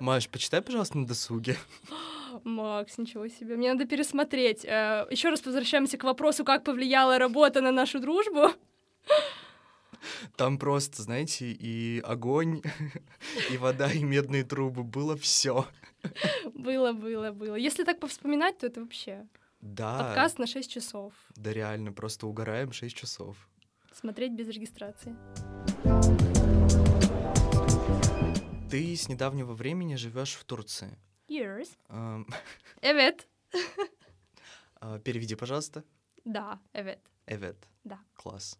[0.00, 1.56] Маш, почитай, пожалуйста, на досуге.
[2.44, 3.56] Макс, ничего себе.
[3.56, 4.64] Мне надо пересмотреть.
[4.64, 8.50] Еще раз возвращаемся к вопросу, как повлияла работа на нашу дружбу.
[10.36, 12.60] Там просто, знаете, и огонь,
[13.50, 14.82] и вода, и медные трубы.
[14.84, 15.66] Было все.
[16.52, 17.54] Было, было, было.
[17.54, 19.26] Если так повспоминать, то это вообще
[19.62, 21.14] Да, подкаст на 6 часов.
[21.36, 23.36] да реально, просто угораем 6 часов.
[23.92, 25.16] Смотреть без регистрации.
[28.70, 30.98] Ты с недавнего времени живешь в Турции.
[31.28, 31.68] Years.
[32.82, 33.26] Evet.
[34.80, 35.84] а, Переведи, пожалуйста.
[36.24, 36.98] Да, evet.
[37.26, 37.56] Эвет.
[37.84, 37.98] Да.
[38.14, 38.58] Класс.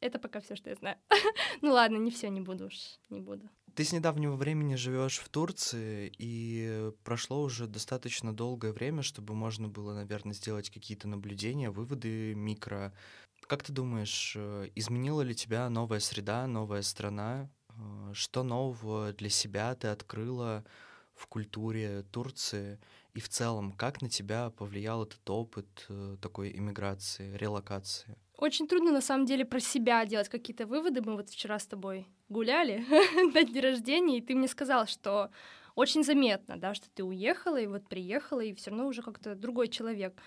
[0.00, 0.96] Это пока все, что я знаю.
[1.62, 3.48] ну ладно, не все, не буду уж, не буду.
[3.74, 9.68] Ты с недавнего времени живешь в Турции, и прошло уже достаточно долгое время, чтобы можно
[9.68, 12.92] было, наверное, сделать какие-то наблюдения, выводы микро.
[13.46, 17.48] Как ты думаешь, э, изменила ли тебя новая среда, новая страна?
[17.70, 20.64] Э, Что нового для себя ты открыла
[21.22, 22.78] в культуре Турции?
[23.14, 28.16] И в целом, как на тебя повлиял этот опыт э, такой иммиграции, релокации?
[28.36, 31.00] Очень трудно на самом деле про себя делать какие-то выводы.
[31.00, 32.84] Мы вот вчера с тобой гуляли
[33.34, 35.30] на день рождения, и ты мне сказал, что
[35.74, 39.68] очень заметно, да, что ты уехала и вот приехала, и все равно уже как-то другой
[39.68, 40.20] человек.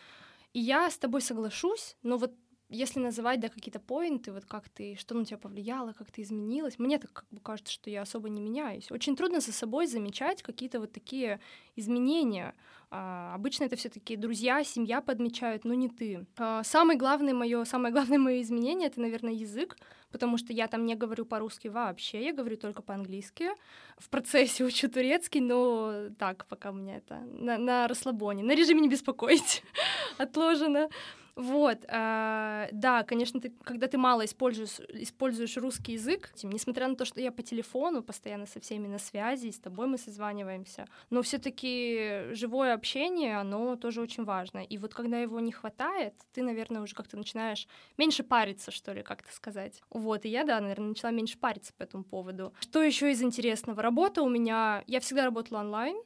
[0.54, 2.34] И я с тобой соглашусь, но вот
[2.70, 6.80] если называть, да, какие-то поинты, вот как ты, что на тебя повлияло, как ты изменилась,
[6.80, 8.92] мне так как бы кажется, что я особо не меняюсь.
[8.92, 11.40] Очень трудно за собой замечать какие-то вот такие
[11.76, 12.56] изменения.
[12.90, 16.26] А, обычно это все таки друзья, семья подмечают, но не ты.
[16.38, 19.78] А, самое главное мое, самое главное мое изменение— это, наверное, язык,
[20.12, 23.50] потому что я там не говорю по-русски вообще, я говорю только по-английски.
[23.98, 28.82] В процессе учу турецкий, но так, пока у меня это на, на расслабоне, на режиме
[28.82, 29.64] не беспокоить
[30.18, 30.90] отложено.
[31.36, 37.04] Вот, а, да, конечно, ты, когда ты мало используешь, используешь русский язык, несмотря на то,
[37.04, 41.22] что я по телефону постоянно со всеми на связи, и с тобой мы созваниваемся, но
[41.22, 44.60] все таки живое общение, оно тоже очень важно.
[44.60, 47.68] И вот когда его не хватает, ты, наверное, уже как-то начинаешь
[47.98, 49.82] меньше париться, что ли, как-то сказать.
[49.90, 52.54] Вот, и я, да, наверное, начала меньше париться по этому поводу.
[52.62, 53.82] Что еще из интересного?
[53.82, 54.84] Работа у меня...
[54.88, 55.98] Я всегда работала онлайн,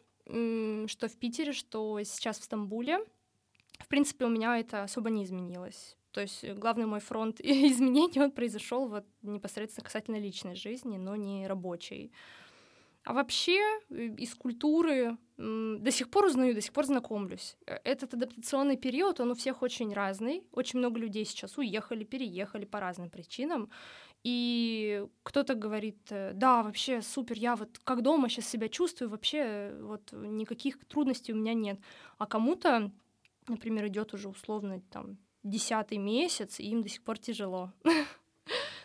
[0.87, 2.99] что в Питере, что сейчас в Стамбуле.
[3.79, 5.97] В принципе, у меня это особо не изменилось.
[6.11, 11.15] То есть э, главный мой фронт изменений, он произошел вот непосредственно касательно личной жизни, но
[11.15, 12.11] не рабочей.
[13.05, 17.55] А вообще э, из культуры до сих пор узнаю, до сих пор знакомлюсь.
[17.65, 20.43] Э, Этот адаптационный период, он у всех очень разный.
[20.51, 23.69] Очень много людей сейчас уехали, переехали по разным причинам.
[24.25, 30.11] И кто-то говорит, да, вообще супер, я вот как дома сейчас себя чувствую, вообще вот
[30.11, 31.79] никаких трудностей у меня нет.
[32.17, 32.91] А кому-то,
[33.49, 37.71] например, идет уже условно там десятый месяц, и им до сих пор тяжело.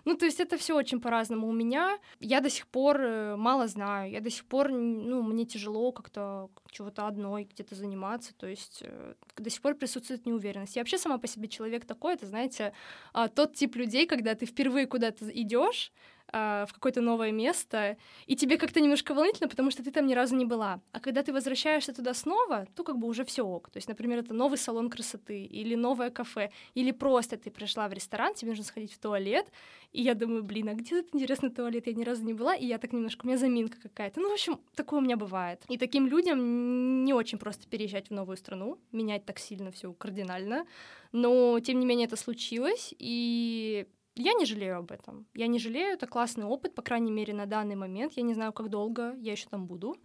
[0.04, 1.48] Ну, то есть это все очень по-разному.
[1.48, 5.46] У меня я до сих пор э, мало знаю, я до сих пор, ну, мне
[5.46, 10.76] тяжело как-то чего-то одной где-то заниматься, то есть э, до сих пор присутствует неуверенность.
[10.76, 12.74] Я вообще сама по себе человек такой, это, знаете,
[13.14, 15.90] а, тот тип людей, когда ты впервые куда-то идешь
[16.34, 20.34] в какое-то новое место, и тебе как-то немножко волнительно, потому что ты там ни разу
[20.34, 20.80] не была.
[20.92, 23.70] А когда ты возвращаешься туда снова, то как бы уже все ок.
[23.70, 27.92] То есть, например, это новый салон красоты, или новое кафе, или просто ты пришла в
[27.92, 29.46] ресторан, тебе нужно сходить в туалет,
[29.92, 31.86] и я думаю, блин, а где этот интересный туалет?
[31.86, 34.20] Я ни разу не была, и я так немножко, у меня заминка какая-то.
[34.20, 35.62] Ну, в общем, такое у меня бывает.
[35.68, 40.66] И таким людям не очень просто переезжать в новую страну, менять так сильно все кардинально,
[41.12, 45.26] но, тем не менее, это случилось, и я не жалею об этом.
[45.34, 48.12] Я не жалею, это классный опыт, по крайней мере, на данный момент.
[48.16, 49.96] Я не знаю, как долго я еще там буду.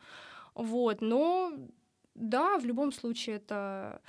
[0.55, 1.53] Вот, но
[2.15, 4.01] да, в любом случае это...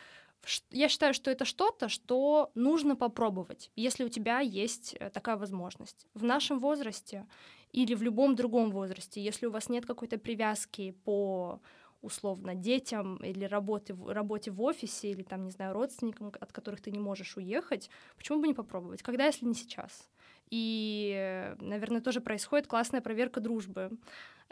[0.70, 6.06] Я считаю, что это что-то, что нужно попробовать, если у тебя есть э, такая возможность.
[6.14, 7.26] В нашем возрасте
[7.72, 11.60] или в любом другом возрасте, если у вас нет какой-то привязки по
[12.02, 16.90] условно детям или работе, работе в офисе или там, не знаю, родственникам, от которых ты
[16.90, 19.02] не можешь уехать, почему бы не попробовать?
[19.02, 20.08] Когда, если не сейчас?
[20.50, 23.90] И, наверное, тоже происходит классная проверка дружбы.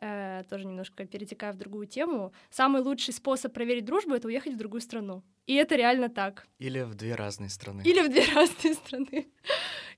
[0.01, 2.33] Э, тоже немножко перетекая в другую тему.
[2.51, 5.25] Самый лучший способ проверить дружбу— это уехать в другую страну.
[5.47, 6.47] И это реально так.
[6.59, 7.83] Или в две разные страны.
[7.85, 9.29] Или в две разные страны.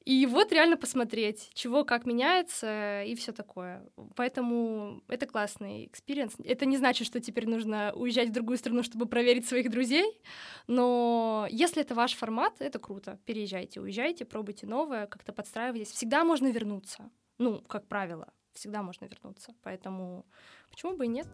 [0.05, 3.87] И вот реально посмотреть, чего как меняется и все такое.
[4.17, 6.35] Поэтому это классный experience.
[6.43, 10.21] Это не значит, что теперь нужно уезжать в другую страну, чтобы проверить своих друзей,
[10.67, 13.19] но если это ваш формат, это круто.
[13.27, 15.93] Переезжайте, уезжайте, пробуйте новое, как-то подстраивайтесь.
[15.93, 17.11] Всегда можно вернуться.
[17.39, 19.55] Ну, как правило, всегда можно вернуться.
[19.63, 20.25] Поэтому
[20.71, 21.29] почему бы и нет?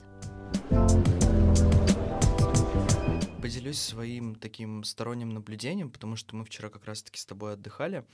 [3.40, 8.04] Поделюсь своим таким сторонним наблюдением, потому что мы вчера как раз-таки с тобой отдыхали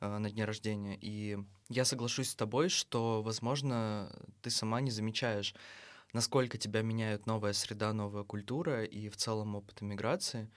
[0.00, 4.10] э, на дне рождения, и я соглашусь с тобой, что, возможно,
[4.42, 5.54] ты сама не замечаешь,
[6.12, 10.50] насколько тебя меняет новая среда, новая культура и в целом опыт иммиграции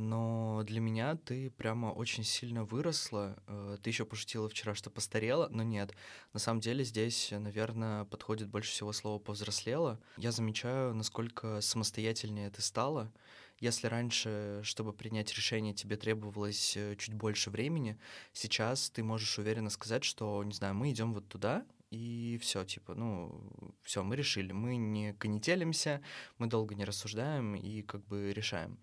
[0.00, 3.36] но для меня ты прямо очень сильно выросла.
[3.46, 5.94] Э, ты еще пошутила вчера, что постарела, но нет.
[6.32, 10.00] На самом деле здесь, наверное, подходит больше всего слово «повзрослела».
[10.16, 13.12] Я замечаю, насколько самостоятельнее ты стала.
[13.60, 17.98] Если раньше, чтобы принять решение, тебе требовалось э, чуть больше времени,
[18.32, 22.94] сейчас ты можешь уверенно сказать, что, не знаю, мы идем вот туда, и все, типа,
[22.94, 23.38] ну,
[23.82, 24.52] все, мы решили.
[24.52, 26.00] Мы не конетелимся,
[26.38, 28.78] мы долго не рассуждаем и как бы решаем.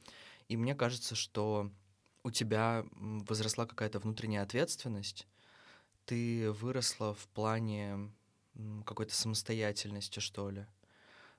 [0.47, 1.71] И мне кажется, что
[2.23, 5.27] у тебя возросла какая-то внутренняя ответственность,
[6.05, 8.11] ты выросла в плане
[8.85, 10.67] какой-то самостоятельности, что ли.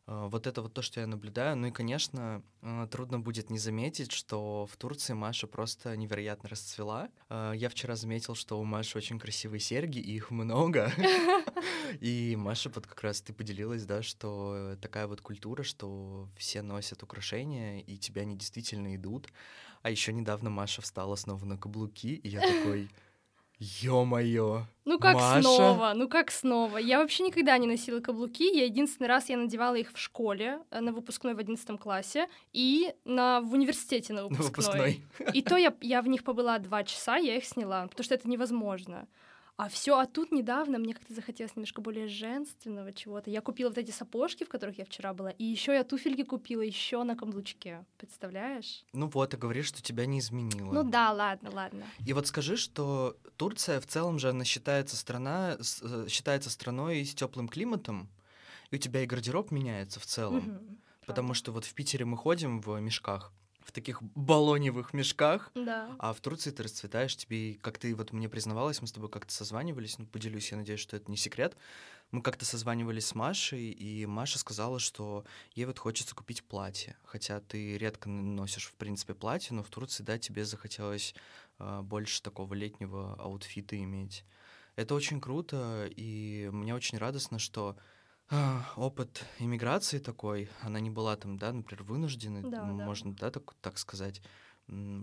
[0.09, 1.55] А, вот это вот то, что я наблюдаю.
[1.57, 7.11] Ну и, конечно, а, трудно будет не заметить, что в Турции Маша просто невероятно расцвела.
[7.29, 10.91] А, я вчера заметил, что у Маши очень красивые серьги, и их много.
[12.01, 17.03] И Маша вот как раз ты поделилась, да, что такая вот культура, что все носят
[17.03, 19.29] украшения, и тебя они действительно идут.
[19.83, 22.89] А еще недавно Маша встала снова на каблуки, и я такой...
[23.59, 24.67] Ё-моё!
[24.85, 25.43] Ну как Маша?
[25.43, 25.93] снова?
[25.95, 26.79] Ну как снова?
[26.79, 28.57] Я вообще никогда не носила каблуки.
[28.57, 32.95] Я единственный раз я надевала их в школе э, на выпускной в одиннадцатом классе и
[33.05, 34.47] на, в университете на выпускной.
[34.67, 35.33] На выпускной.
[35.35, 38.29] И то я, я в них побыла два часа, я их сняла, потому что это
[38.29, 39.09] невозможно.
[39.59, 43.29] А все, а тут недавно мне как-то захотелось немножко более женственного чего-то.
[43.29, 46.61] Я купила вот эти сапожки, в которых я вчера была, и еще я туфельки купила
[46.61, 47.85] еще на каблучке.
[47.97, 48.85] Представляешь?
[48.93, 50.73] Ну вот, ты говоришь, что тебя не изменило.
[50.73, 51.85] Ну да, ладно, ладно.
[52.07, 57.13] И вот скажи, что Турция в целом же она считается страна, э, считается страной с
[57.13, 58.09] теплым климатом,
[58.71, 60.37] и у тебя и гардероб меняется в целом.
[60.37, 63.33] Угу, потому что вот в Питере мы ходим в мешках
[63.69, 65.51] в таких баллоневых мешках.
[65.55, 65.95] Да.
[65.99, 69.31] А в Турции ты расцветаешь, тебе, как ты вот мне признавалась, мы с тобой как-то
[69.31, 71.55] созванивались, ну, поделюсь, я надеюсь, что это не секрет.
[72.11, 76.97] Мы как-то созванивались с Машей, и Маша сказала, что ей вот хочется купить платье.
[77.05, 81.14] Хотя ты редко носишь, в принципе, платье, но в Турции, да, тебе захотелось
[81.59, 84.25] э, больше такого летнего аутфита иметь.
[84.77, 87.77] Это очень круто, и мне очень радостно, что
[88.76, 93.55] опыт иммиграции такой, она не была там, да, например, вынужденной, да, можно, да, да так,
[93.61, 94.20] так сказать,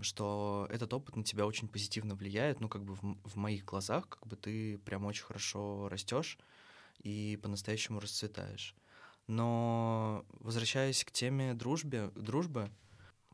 [0.02, 4.08] что этот опыт на тебя очень позитивно влияет, ну, как бы в, в моих глазах,
[4.08, 6.38] как бы ты прям очень хорошо растешь
[7.02, 8.74] и по-настоящему расцветаешь.
[9.26, 12.70] Но возвращаясь к теме дружбы, дружбы,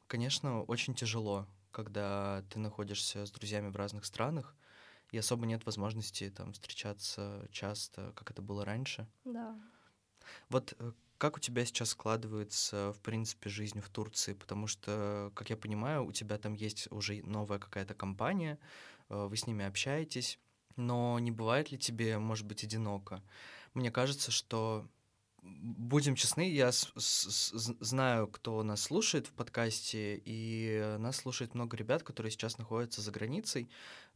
[0.06, 4.56] конечно, очень тяжело, когда ты находишься с друзьями в разных странах,
[5.10, 9.06] и особо нет возможности там встречаться часто, как это было раньше.
[9.26, 9.54] Да.
[10.48, 14.34] Вот э, как у тебя сейчас складывается, в принципе, жизнь в Турции?
[14.34, 18.58] Потому что, как я понимаю, у тебя там есть уже новая какая-то компания,
[19.08, 20.38] э, вы с ними общаетесь,
[20.76, 23.22] но не бывает ли тебе, может быть, одиноко?
[23.74, 24.86] Мне кажется, что
[25.42, 31.76] будем честны, я с, с, знаю, кто нас слушает в подкасте, и нас слушает много
[31.76, 33.68] ребят, которые сейчас находятся за границей.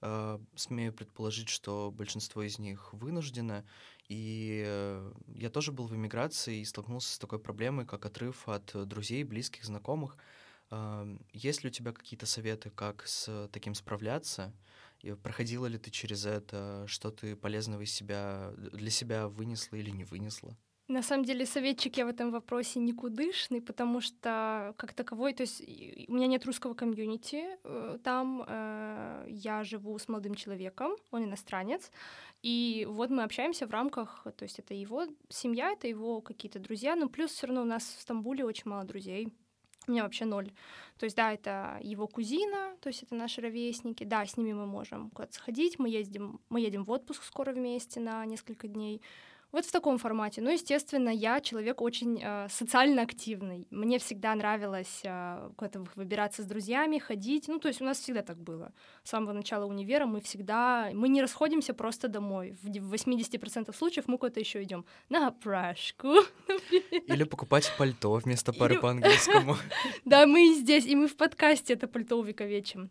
[0.02, 3.64] Э, смею предположить, что большинство из них вынуждено.
[4.08, 8.70] И э, я тоже был в эмиграции и столкнулся с такой проблемой, как отрыв от
[8.88, 10.16] друзей, близких, знакомых.
[10.70, 14.54] Э, есть ли у тебя какие-то советы, как с таким справляться?
[15.22, 16.84] Проходила ли ты через это?
[16.86, 20.56] Что ты полезного из себя для себя вынесла или не вынесла?
[20.88, 25.60] На самом деле советчик я в этом вопросе никудышный, потому что как таковой, то есть
[26.08, 31.90] у меня нет русского комьюнити э, там, э, я живу с молодым человеком, он иностранец,
[32.42, 36.94] и вот мы общаемся в рамках, то есть это его семья, это его какие-то друзья,
[36.94, 39.32] но плюс все равно у нас в Стамбуле очень мало друзей,
[39.88, 40.52] у меня вообще ноль.
[40.98, 44.04] То есть, да, это его кузина, то есть это наши ровесники.
[44.04, 45.78] Да, с ними мы можем куда-то сходить.
[45.78, 49.00] Мы ездим, мы едем в отпуск скоро вместе на несколько дней.
[49.56, 50.42] Вот в таком формате.
[50.42, 53.66] Ну, естественно, я человек очень э, социально активный.
[53.70, 57.48] Мне всегда нравилось э, куда-то выбираться с друзьями, ходить.
[57.48, 58.74] Ну, то есть у нас всегда так было.
[59.02, 60.90] С самого начала универа мы всегда...
[60.92, 62.54] Мы не расходимся просто домой.
[62.62, 66.16] В 80% случаев мы куда-то еще идем на опрашку.
[67.06, 69.56] Или покупать пальто вместо пары по-английскому.
[70.04, 72.90] Да, мы здесь, и мы в подкасте это пальто увековечим.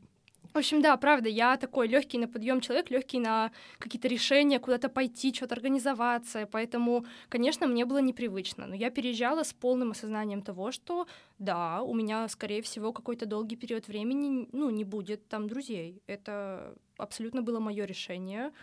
[0.56, 4.88] В общем, да, правда, я такой легкий на подъем человек, легкий на какие-то решения, куда-то
[4.88, 6.48] пойти, что-то организоваться.
[6.50, 8.66] Поэтому, конечно, мне было непривычно.
[8.66, 11.08] Но я переезжала с полным осознанием того, что
[11.40, 16.02] да, у меня, скорее всего, какой-то долгий период времени ну, не будет там друзей.
[16.08, 18.54] Это абсолютно было мое решение.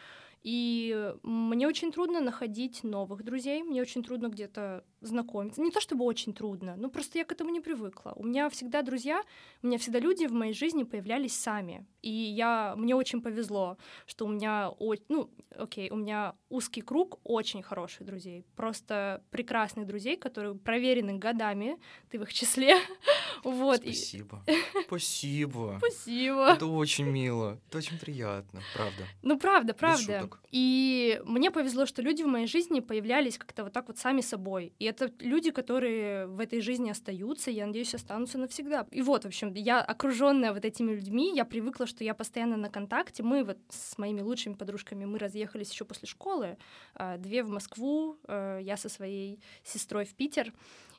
[0.42, 5.60] И мне очень трудно находить новых друзей, мне очень трудно где-то знакомиться.
[5.60, 8.12] Не то чтобы очень трудно, но просто я к этому не привыкла.
[8.16, 9.22] У меня всегда друзья,
[9.62, 11.86] у меня всегда люди в моей жизни появлялись сами.
[12.02, 13.76] И я, мне очень повезло,
[14.06, 14.72] что у меня,
[15.08, 21.78] ну, окей, у меня узкий круг очень хороших друзей, просто прекрасных друзей, которые проверены годами,
[22.10, 22.76] ты в их числе.
[23.44, 23.80] вот.
[23.82, 24.44] Спасибо.
[24.86, 25.76] Спасибо.
[25.78, 26.52] Спасибо.
[26.52, 29.04] Это очень мило, это очень приятно, правда.
[29.22, 30.28] Ну, правда, правда.
[30.50, 34.72] И мне повезло, что люди в моей жизни появлялись как-то вот так вот сами собой.
[34.78, 38.86] И это люди, которые в этой жизни остаются, я надеюсь, останутся навсегда.
[38.90, 42.68] И вот, в общем, я окруженная вот этими людьми, я привыкла, что я постоянно на
[42.68, 43.22] контакте.
[43.22, 46.56] Мы вот с моими лучшими подружками, мы разъехались еще после школы,
[46.94, 50.52] а, две в Москву, э, я со своей сестрой в Питер.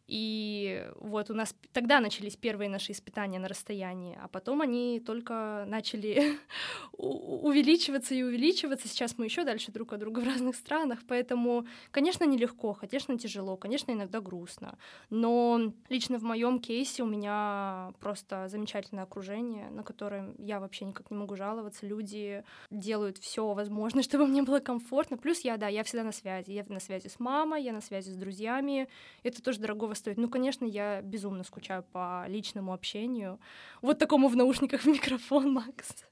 [0.08, 5.64] И вот у нас тогда начались первые наши испытания на расстоянии, а потом они только
[5.68, 6.38] начали
[6.98, 8.88] увеличиваться и увеличиваться.
[8.88, 13.56] Сейчас мы еще дальше друг от друга в разных странах, поэтому, конечно, нелегко, конечно, тяжело,
[13.56, 14.78] конечно, иногда грустно.
[15.10, 21.12] Но лично в моем кейсе у меня просто замечательное окружение, на которое я вообще никак
[21.12, 21.86] не могу жаловаться.
[21.86, 25.18] Люди делают все возможное, чтобы мне было комфортно.
[25.18, 26.52] Плюс я, да, я всегда на связи.
[26.52, 28.90] Я на связи с мамой, я на связи с друзьями.
[29.24, 30.18] Это тоже дорогого дорого стоит.
[30.18, 33.40] Ну, конечно, я безумно скучаю по личному общению.
[33.82, 36.06] Вот такому в наушниках в микрофон, Макс.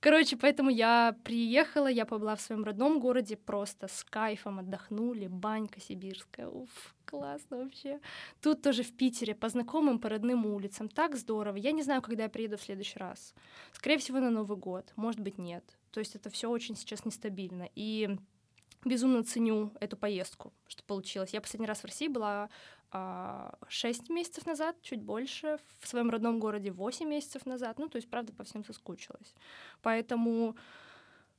[0.00, 5.80] Короче, поэтому я приехала, я побыла в своем родном городе, просто с кайфом отдохнули, банька
[5.80, 7.98] сибирская, уф, классно вообще.
[8.42, 11.56] Тут тоже в Питере, по знакомым, по родным улицам, так здорово.
[11.56, 13.34] Я не знаю, когда я приеду в следующий раз.
[13.72, 15.64] Скорее всего, на Новый год, может быть, нет.
[15.92, 17.68] То есть это все очень сейчас нестабильно.
[17.74, 18.18] И
[18.84, 21.32] безумно ценю эту поездку, что получилось.
[21.32, 22.48] Я последний раз в России была
[22.90, 27.78] 6 месяцев назад, чуть больше, в своем родном городе 8 месяцев назад.
[27.78, 29.34] Ну, то есть, правда, по всем соскучилась.
[29.82, 30.56] Поэтому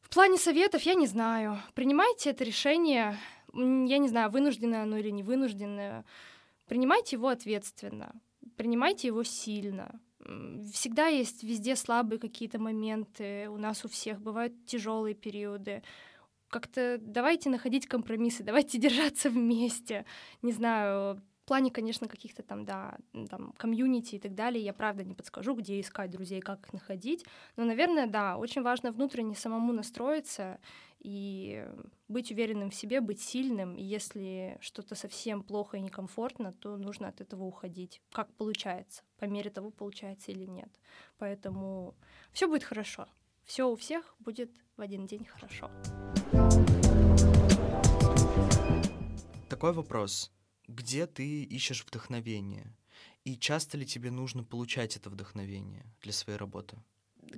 [0.01, 1.57] в плане советов я не знаю.
[1.73, 3.17] Принимайте это решение,
[3.53, 6.05] я не знаю, вынужденное оно или не вынужденное.
[6.67, 8.13] Принимайте его ответственно,
[8.55, 9.99] принимайте его сильно.
[10.73, 15.81] Всегда есть везде слабые какие-то моменты, у нас у всех бывают тяжелые периоды
[16.49, 20.05] как-то давайте находить компромиссы, давайте держаться вместе.
[20.41, 22.95] Не знаю, плане, конечно, каких-то там, да,
[23.27, 27.25] там, комьюнити и так далее, я правда не подскажу, где искать друзей, как их находить.
[27.55, 30.59] Но, наверное, да, очень важно внутренне самому настроиться
[30.99, 31.67] и
[32.07, 33.75] быть уверенным в себе, быть сильным.
[33.77, 37.99] И если что-то совсем плохо и некомфортно, то нужно от этого уходить.
[38.11, 40.69] Как получается, по мере того, получается или нет.
[41.17, 41.95] Поэтому
[42.31, 43.07] все будет хорошо.
[43.43, 45.71] Все у всех будет в один день хорошо.
[49.49, 50.31] Такой вопрос.
[50.71, 52.71] Где ты ищешь вдохновение?
[53.23, 56.77] И часто ли тебе нужно получать это вдохновение для своей работы?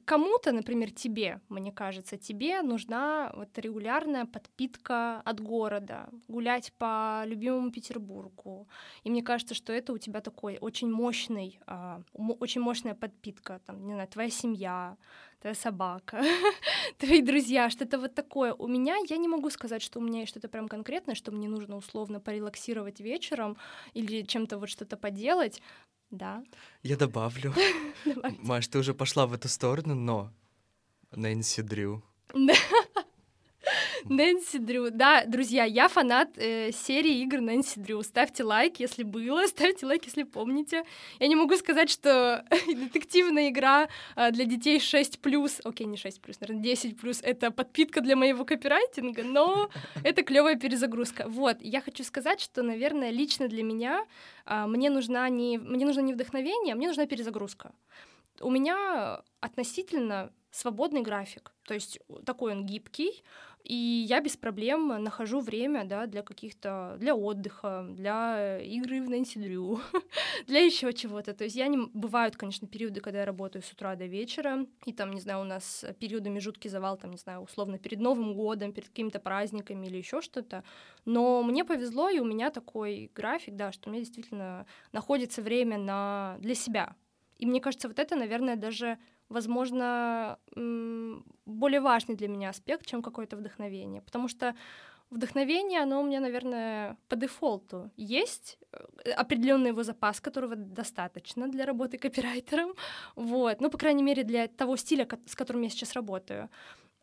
[0.05, 7.71] Кому-то, например, тебе, мне кажется, тебе нужна вот регулярная подпитка от города, гулять по любимому
[7.71, 8.67] Петербургу.
[9.03, 12.01] И мне кажется, что это у тебя такой очень мощный, а,
[12.39, 14.97] очень мощная подпитка, там, не знаю, твоя семья,
[15.41, 16.21] твоя собака,
[16.97, 18.53] твои друзья, что-то вот такое.
[18.53, 21.49] У меня, я не могу сказать, что у меня есть что-то прям конкретное, что мне
[21.49, 23.57] нужно условно порелаксировать вечером
[23.93, 25.61] или чем-то вот что-то поделать.
[26.12, 26.43] Да.
[26.84, 27.53] Я добавлю.
[28.39, 30.32] Маш, ты уже пошла в эту сторону, но
[31.12, 32.03] Нэнси Дрю.
[34.10, 34.89] Нэнси Дрю.
[34.91, 38.02] Да, друзья, я фанат э, серии игр Нэнси Дрю.
[38.04, 40.84] Ставьте лайк, если было, ставьте лайк, если помните.
[41.20, 46.74] Я не могу сказать, что детективная игра э, для детей 6+, окей, не 6+, наверное,
[46.74, 49.70] 10+, это подпитка для моего копирайтинга, но
[50.04, 51.26] это клевая перезагрузка.
[51.28, 54.06] Вот, я хочу сказать, что, наверное, лично для меня
[54.45, 57.72] э, мне, нужна не, мне нужно не вдохновение, мне нужна перезагрузка
[58.41, 63.24] у меня относительно свободный график, то есть такой он гибкий,
[63.64, 69.39] и я без проблем нахожу время, да, для каких-то, для отдыха, для игры в Нэнси
[70.47, 71.34] для еще чего-то.
[71.34, 71.78] То есть я не...
[71.93, 75.45] Бывают, конечно, периоды, когда я работаю с утра до вечера, и там, не знаю, у
[75.45, 79.97] нас периодами жуткий завал, там, не знаю, условно, перед Новым годом, перед какими-то праздниками или
[79.97, 80.64] еще что-то.
[81.05, 85.78] Но мне повезло, и у меня такой график, да, что у меня действительно находится время
[85.78, 86.38] на...
[86.39, 86.95] для себя.
[87.41, 88.97] И мне кажется, вот это, наверное, даже
[89.29, 90.37] возможно,
[91.45, 94.01] более важный для меня аспект, чем какое-то вдохновение.
[94.01, 94.55] Потому что
[95.09, 101.65] вдохновение, оно у меня, наверное, по дефолту есть, э, определенный его запас, которого достаточно для
[101.65, 102.73] работы копирайтером,
[103.15, 106.49] вот, ну, по крайней мере, для того стиля, с которым я сейчас работаю.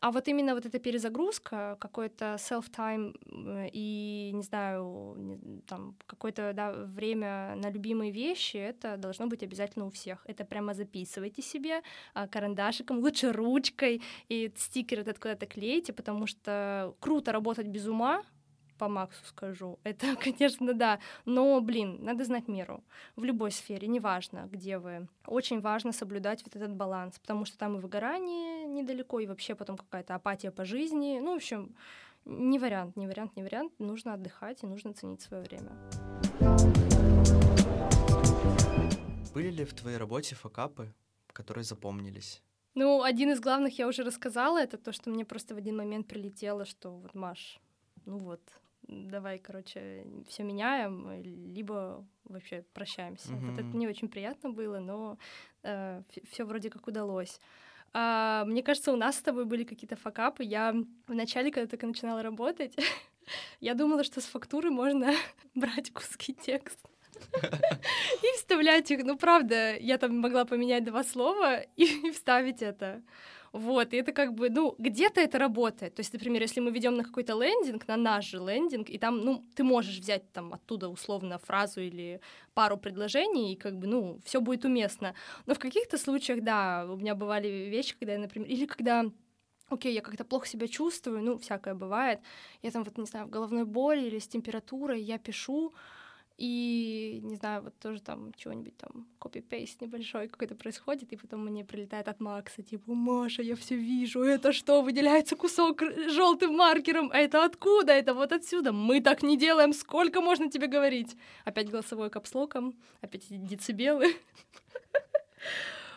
[0.01, 7.55] А вот именно вот эта перезагрузка, какой-то self-time и, не знаю, там, какое-то да, время
[7.57, 10.23] на любимые вещи, это должно быть обязательно у всех.
[10.25, 11.81] Это прямо записывайте себе
[12.13, 18.23] а, карандашиком, лучше ручкой, и стикер этот куда-то клейте, потому что круто работать без ума,
[18.79, 19.77] по Максу скажу.
[19.83, 20.99] Это, конечно, да.
[21.25, 22.83] Но, блин, надо знать меру.
[23.15, 25.07] В любой сфере, неважно, где вы.
[25.27, 29.77] Очень важно соблюдать вот этот баланс, потому что там и выгорание недалеко, и вообще потом
[29.77, 31.19] какая-то апатия по жизни.
[31.21, 31.75] Ну, в общем,
[32.25, 33.73] не вариант, не вариант, не вариант.
[33.79, 35.71] Нужно отдыхать и нужно ценить свое время.
[39.33, 40.93] Были ли в твоей работе факапы,
[41.33, 42.41] которые запомнились?
[42.75, 46.07] Ну, один из главных я уже рассказала, это то, что мне просто в один момент
[46.07, 47.59] прилетело, что вот, Маш,
[48.05, 48.41] ну вот,
[48.89, 53.29] давай, короче, все меняем, либо вообще прощаемся.
[53.31, 53.49] Mm-hmm.
[53.49, 55.17] Вот это не очень приятно было, но
[55.63, 57.39] э, все вроде как удалось.
[57.93, 60.43] А, мне кажется, у нас с тобой были какие-то факапы.
[60.43, 60.75] Я
[61.07, 62.75] вначале, когда только начинала работать,
[63.59, 65.13] я думала, что с фактуры можно
[65.55, 66.89] брать куски текста
[68.23, 69.03] и вставлять их.
[69.03, 73.01] Ну, правда, я там могла поменять два слова и вставить это.
[73.53, 75.95] Вот, и это как бы, ну, где-то это работает.
[75.95, 79.19] То есть, например, если мы ведем на какой-то лендинг, на наш же лендинг, и там,
[79.21, 82.21] ну, ты можешь взять там оттуда условно фразу или
[82.53, 85.13] пару предложений, и как бы, ну, все будет уместно.
[85.45, 89.05] Но в каких-то случаях, да, у меня бывали вещи, когда я, например, или когда
[89.69, 92.19] окей, я как-то плохо себя чувствую, ну, всякое бывает.
[92.61, 95.73] Я там вот, не знаю, в головной боли или с температурой, я пишу,
[96.39, 101.65] и, не знаю, вот тоже там чего-нибудь там, копи-пейст небольшой какой-то происходит, и потом мне
[101.65, 107.17] прилетает от Макса, типа, Маша, я все вижу, это что, выделяется кусок желтым маркером, а
[107.17, 107.91] это откуда?
[107.91, 108.71] Это вот отсюда.
[108.71, 111.17] Мы так не делаем, сколько можно тебе говорить?
[111.43, 114.15] Опять голосовой капслоком, опять децибелы.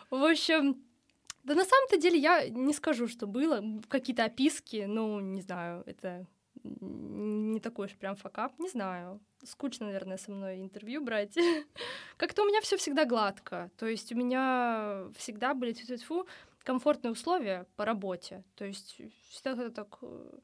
[0.09, 0.83] В общем,
[1.43, 3.63] да на самом-то деле я не скажу, что было.
[3.87, 6.27] Какие-то описки, ну, не знаю, это
[6.63, 9.19] не такой уж прям факап, не знаю.
[9.43, 11.35] Скучно, наверное, со мной интервью брать.
[12.17, 13.69] Как-то у меня все всегда гладко.
[13.77, 16.25] То есть у меня всегда были тьфу
[16.63, 18.43] комфортные условия по работе.
[18.55, 20.39] То есть всегда так э,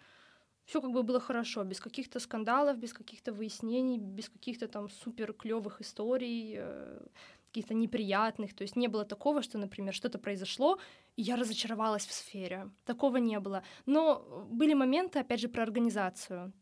[0.66, 5.34] все как бы было хорошо, без каких-то скандалов, без каких-то выяснений, без каких-то там супер
[5.34, 7.00] клевых историй, э,
[7.50, 8.54] каких-то неприятных.
[8.54, 10.80] То есть не было такого, что, например, что-то произошло,
[11.16, 12.70] и я разочаровалась в сфере.
[12.86, 13.64] Такого не было.
[13.86, 16.54] Но были моменты, опять же, про организацию.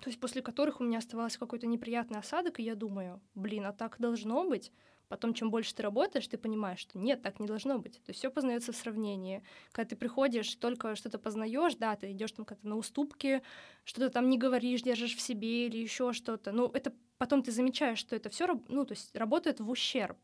[0.00, 3.72] То есть после которых у меня оставался какой-то неприятный осадок, и я думаю, блин, а
[3.72, 4.72] так должно быть?
[5.08, 7.94] Потом, чем больше ты работаешь, ты понимаешь, что нет, так не должно быть.
[7.94, 9.42] То есть все познается в сравнении.
[9.72, 13.42] Когда ты приходишь, только что-то познаешь, да, ты идешь там как-то на уступки,
[13.84, 16.52] что-то там не говоришь, держишь в себе или еще что-то.
[16.52, 20.18] Ну, это потом ты замечаешь, что это все, ну, то есть работает в ущерб.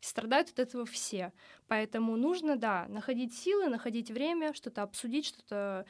[0.00, 1.34] Страдают от этого все.
[1.68, 5.84] Поэтому нужно, да, находить силы, находить время, что-то обсудить, что-то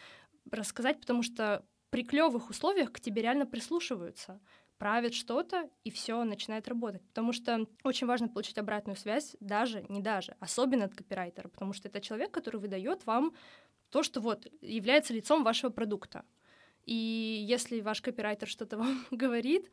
[0.51, 4.41] рассказать, потому что при клевых условиях к тебе реально прислушиваются
[4.77, 7.03] правят что-то, и все начинает работать.
[7.09, 11.89] Потому что очень важно получить обратную связь, даже, не даже, особенно от копирайтера, потому что
[11.89, 13.35] это человек, который выдает вам
[13.91, 16.25] то, что вот является лицом вашего продукта.
[16.87, 19.71] И если ваш копирайтер что-то вам говорит,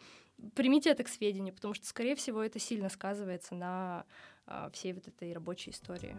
[0.55, 4.05] примите это к сведению, потому что, скорее всего, это сильно сказывается на
[4.45, 6.16] а, всей вот этой рабочей истории.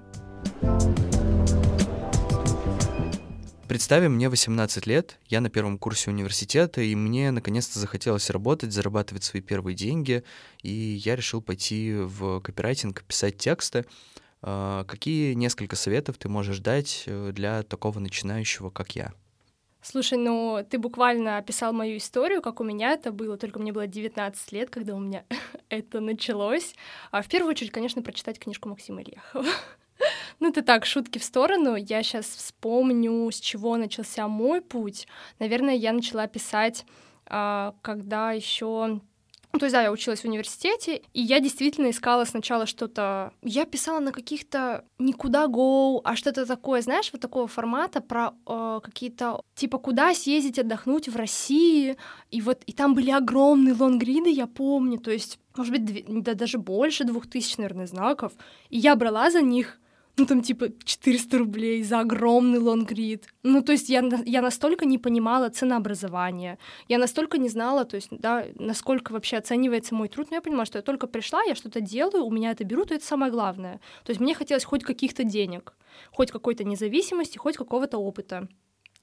[3.69, 9.25] Представим, мне 18 лет, я на первом курсе университета, и мне наконец-то захотелось работать, зарабатывать
[9.25, 10.25] свои первые деньги,
[10.63, 13.85] и я решил пойти в копирайтинг, писать тексты.
[14.41, 19.13] А, какие несколько советов ты можешь дать э, для такого начинающего, как я?
[19.81, 23.87] Слушай, ну ты буквально описал мою историю, как у меня это было, только мне было
[23.87, 25.25] 19 лет, когда у меня
[25.69, 26.75] это началось.
[27.11, 29.47] А в первую очередь, конечно, прочитать книжку Максима Ильяхова.
[30.41, 31.75] Ну, это так, шутки в сторону.
[31.75, 35.09] Я сейчас вспомню, с чего начался мой путь.
[35.41, 36.87] Наверное, я начала писать,
[37.27, 39.01] а, когда еще
[39.53, 43.33] Ну, то есть, да, я училась в университете, и я действительно искала сначала что-то...
[43.43, 48.81] Я писала на каких-то никуда go, а что-то такое, знаешь, вот такого формата про э,
[48.83, 49.41] какие-то...
[49.55, 51.97] Типа, куда съездить отдохнуть в России,
[52.31, 52.63] и вот...
[52.67, 56.23] И там были огромные лонгриды, я помню, то есть, может быть, дв...
[56.23, 58.33] да, даже больше двух тысяч, наверное, знаков.
[58.69, 59.81] И я брала за них
[60.19, 63.27] ну там типа 400 рублей за огромный лонгрид.
[63.43, 66.59] Ну то есть я, я настолько не понимала ценообразования,
[66.89, 70.67] я настолько не знала, то есть, да, насколько вообще оценивается мой труд, но я понимала,
[70.67, 73.81] что я только пришла, я что-то делаю, у меня это берут, и это самое главное.
[74.05, 75.75] То есть мне хотелось хоть каких-то денег,
[76.11, 78.49] хоть какой-то независимости, хоть какого-то опыта.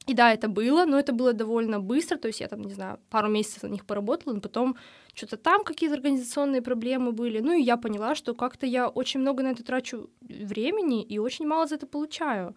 [0.08, 3.00] И да, это было, но это было довольно быстро, то есть я там, не знаю,
[3.10, 4.76] пару месяцев на них поработала, но потом
[5.16, 7.40] что-то там какие-то организационные проблемы были.
[7.40, 11.48] Ну и я поняла, что как-то я очень много на это трачу времени и очень
[11.48, 12.56] мало за это получаю.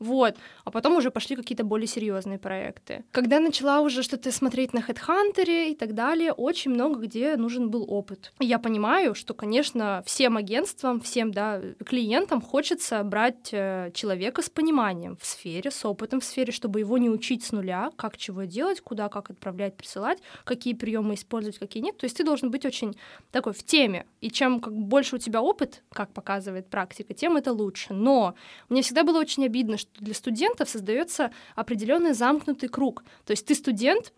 [0.00, 0.34] Вот.
[0.64, 3.04] А потом уже пошли какие-то более серьезные проекты.
[3.12, 7.84] Когда начала уже что-то смотреть на HeadHunter и так далее, очень много где нужен был
[7.86, 8.32] опыт.
[8.40, 14.48] И я понимаю, что, конечно, всем агентствам, всем да, клиентам хочется брать э, человека с
[14.48, 18.44] пониманием в сфере, с опытом в сфере, чтобы его не учить с нуля, как чего
[18.44, 21.98] делать, куда, как отправлять, присылать, какие приемы использовать, какие нет.
[22.00, 22.96] То есть ты должен быть очень
[23.30, 24.06] такой в теме.
[24.22, 27.92] И чем как больше у тебя опыт, как показывает практика, тем это лучше.
[27.92, 28.34] Но
[28.70, 33.04] мне всегда было очень обидно, что для студентов создается определенный замкнутый круг.
[33.26, 34.14] То есть ты студент,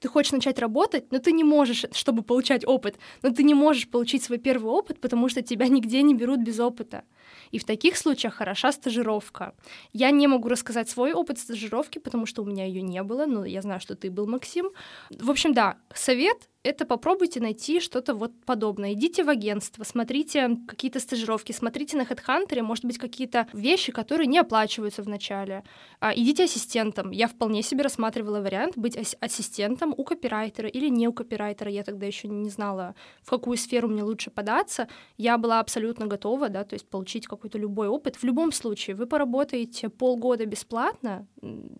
[0.00, 3.86] ты хочешь начать работать, но ты не можешь, чтобы получать опыт, но ты не можешь
[3.86, 7.04] получить свой первый опыт, потому что тебя нигде не берут без опыта.
[7.50, 9.54] И в таких случаях хороша стажировка.
[9.92, 13.44] Я не могу рассказать свой опыт стажировки, потому что у меня ее не было, но
[13.44, 14.70] я знаю, что ты был, Максим.
[15.10, 18.92] В общем, да, совет это попробуйте найти что-то вот подобное.
[18.92, 24.38] Идите в агентство, смотрите какие-то стажировки, смотрите на HeadHunter, может быть, какие-то вещи, которые не
[24.38, 25.64] оплачиваются вначале.
[26.00, 27.12] А, идите ассистентом.
[27.12, 31.70] Я вполне себе рассматривала вариант быть ассистентом у копирайтера или не у копирайтера.
[31.70, 34.86] Я тогда еще не знала, в какую сферу мне лучше податься.
[35.16, 38.16] Я была абсолютно готова, да, то есть получить какой-то любой опыт.
[38.16, 41.26] В любом случае, вы поработаете полгода бесплатно,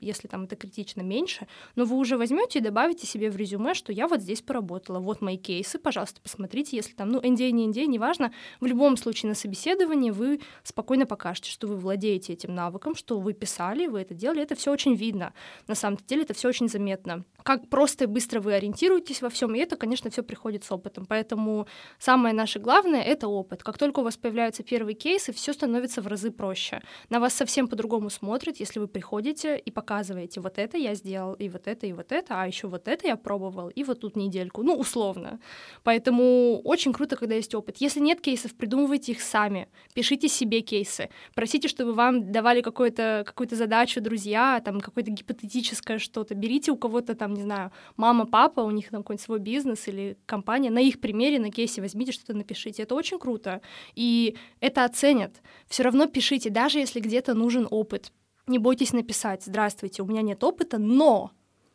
[0.00, 3.92] если там это критично меньше, но вы уже возьмете и добавите себе в резюме, что
[3.92, 7.66] я вот здесь поработала работала, вот мои кейсы, пожалуйста, посмотрите, если там, ну, NDA, не
[7.66, 12.94] NDA, неважно, в любом случае на собеседовании вы спокойно покажете, что вы владеете этим навыком,
[12.94, 15.32] что вы писали, вы это делали, это все очень видно.
[15.66, 17.24] На самом деле это все очень заметно.
[17.42, 21.06] Как просто и быстро вы ориентируетесь во всем, и это, конечно, все приходит с опытом.
[21.06, 21.66] Поэтому
[21.98, 23.62] самое наше главное— это опыт.
[23.62, 26.80] Как только у вас появляются первые кейсы, все становится в разы проще.
[27.08, 31.48] На вас совсем по-другому смотрят, если вы приходите и показываете, вот это я сделал, и
[31.48, 34.59] вот это, и вот это, а еще вот это я пробовал, и вот тут недельку
[34.62, 35.40] ну, условно.
[35.82, 37.78] Поэтому очень круто, когда есть опыт.
[37.78, 43.48] Если нет кейсов, придумывайте их сами, пишите себе кейсы, просите, чтобы вам давали какую-то какую
[43.50, 46.34] задачу друзья, там, какое-то гипотетическое что-то.
[46.34, 50.16] Берите у кого-то там, не знаю, мама, папа, у них там какой-нибудь свой бизнес или
[50.26, 52.82] компания, на их примере, на кейсе возьмите что-то, напишите.
[52.82, 53.60] Это очень круто.
[53.94, 55.42] И это оценят.
[55.68, 58.12] Все равно пишите, даже если где-то нужен опыт.
[58.46, 61.30] Не бойтесь написать, здравствуйте, у меня нет опыта, но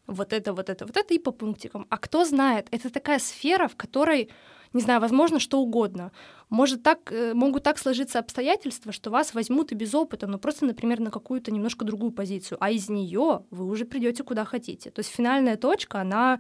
[0.08, 1.88] вот это, вот это, вот это и по пунктикам.
[1.90, 4.30] А кто знает, это такая сфера, в которой,
[4.74, 6.12] не знаю, возможно, что угодно.
[6.50, 10.66] Может так, э, могут так сложиться обстоятельства, что вас возьмут и без опыта, но просто,
[10.66, 14.92] например, на какую-то немножко другую позицию, а из нее вы уже придете куда хотите.
[14.92, 16.40] То есть финальная точка, она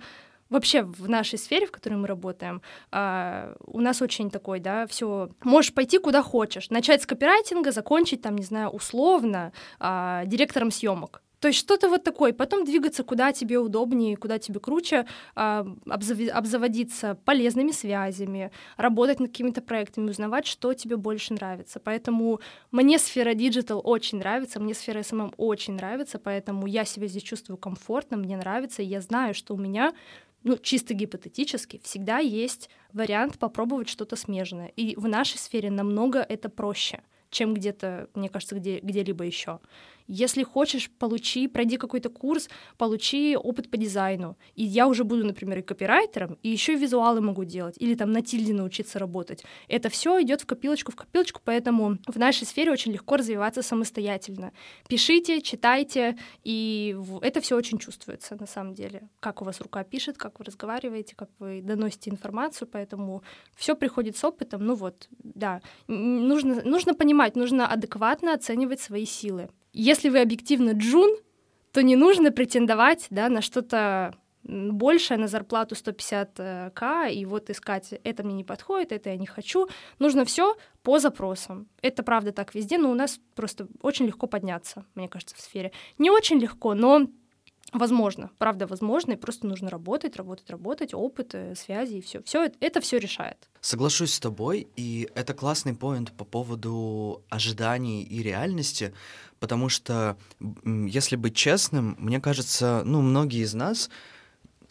[0.50, 2.62] вообще в нашей сфере, в которой мы работаем,
[2.92, 8.22] э, у нас очень такой, да, все, можешь пойти куда хочешь, начать с копирайтинга, закончить
[8.22, 11.22] там, не знаю, условно э, директором съемок.
[11.40, 12.34] То есть что-то вот такое.
[12.34, 15.06] Потом двигаться куда тебе удобнее, куда тебе круче,
[15.36, 21.80] а, обзаводиться полезными связями, работать над какими-то проектами, узнавать, что тебе больше нравится.
[21.80, 22.40] Поэтому
[22.72, 27.58] мне сфера digital очень нравится, мне сфера SMM очень нравится, поэтому я себя здесь чувствую
[27.58, 29.94] комфортно, мне нравится, и я знаю, что у меня
[30.46, 34.68] ну, чисто гипотетически, всегда есть вариант попробовать что-то смежное.
[34.76, 39.60] И в нашей сфере намного это проще, чем где-то, мне кажется, где, где-либо еще.
[40.08, 44.38] Если хочешь, получи, пройди какой-то курс, получи опыт по дизайну.
[44.56, 48.12] И я уже буду, например, и копирайтером, и еще и визуалы могу делать, или там
[48.12, 49.44] на тильде научиться работать.
[49.68, 54.52] Это все идет в копилочку, в копилочку, поэтому в нашей сфере очень легко развиваться самостоятельно.
[54.88, 59.10] Пишите, читайте, и это все очень чувствуется на самом деле.
[59.20, 63.24] Как у вас рука пишет, как вы разговариваете, как вы доносите информацию, поэтому
[63.56, 64.64] все приходит с опытом.
[64.66, 69.50] Ну вот, да, нужно, нужно понимать, нужно адекватно оценивать свои силы.
[69.78, 71.18] Если вы объективно джун,
[71.74, 78.24] то не нужно претендовать да, на что-то большее, на зарплату 150к, и вот искать, это
[78.24, 79.68] мне не подходит, это я не хочу.
[80.00, 81.68] Нужно все по запросам.
[81.82, 85.74] Это правда так везде, но у нас просто очень легко подняться, мне кажется, в сфере.
[85.98, 87.08] Не очень легко, но
[87.76, 92.24] Возможно, правда, возможно, и просто нужно работать, работать, работать, опыт, связи и все.
[92.24, 93.38] Все это все решает.
[93.60, 98.94] Соглашусь с тобой, и это классный поинт по поводу ожиданий и реальности,
[99.40, 100.18] потому что,
[100.64, 103.90] если быть честным, мне кажется, ну, многие из нас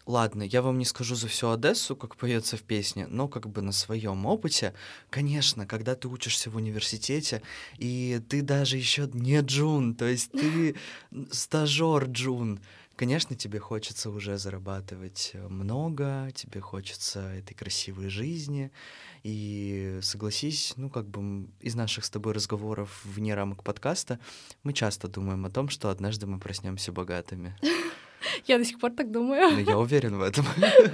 [0.07, 3.63] Ладно, я вам не скажу за всю Одессу, как поется в песне, но как бы
[3.63, 4.75] на своем опыте,
[5.09, 7.41] конечно, когда ты учишься в университете,
[7.79, 10.77] и ты даже еще не Джун, то есть ты
[11.31, 12.61] стажер Джун,
[12.97, 18.71] конечно, тебе хочется уже зарабатывать э, много, тебе хочется этой красивой жизни,
[19.23, 24.19] и согласись, ну как бы из наших с тобой разговоров вне рамок подкаста
[24.63, 27.57] мы часто думаем о том, что однажды мы проснемся богатыми.
[28.47, 29.51] Я до сих пор так думаю.
[29.51, 30.47] Ну, я уверен в этом.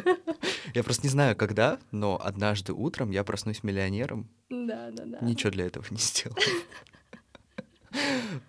[0.74, 4.28] Я просто не знаю, когда, но однажды утром я проснусь миллионером.
[4.50, 5.18] Да, да, да.
[5.20, 6.36] Ничего для этого не сделал.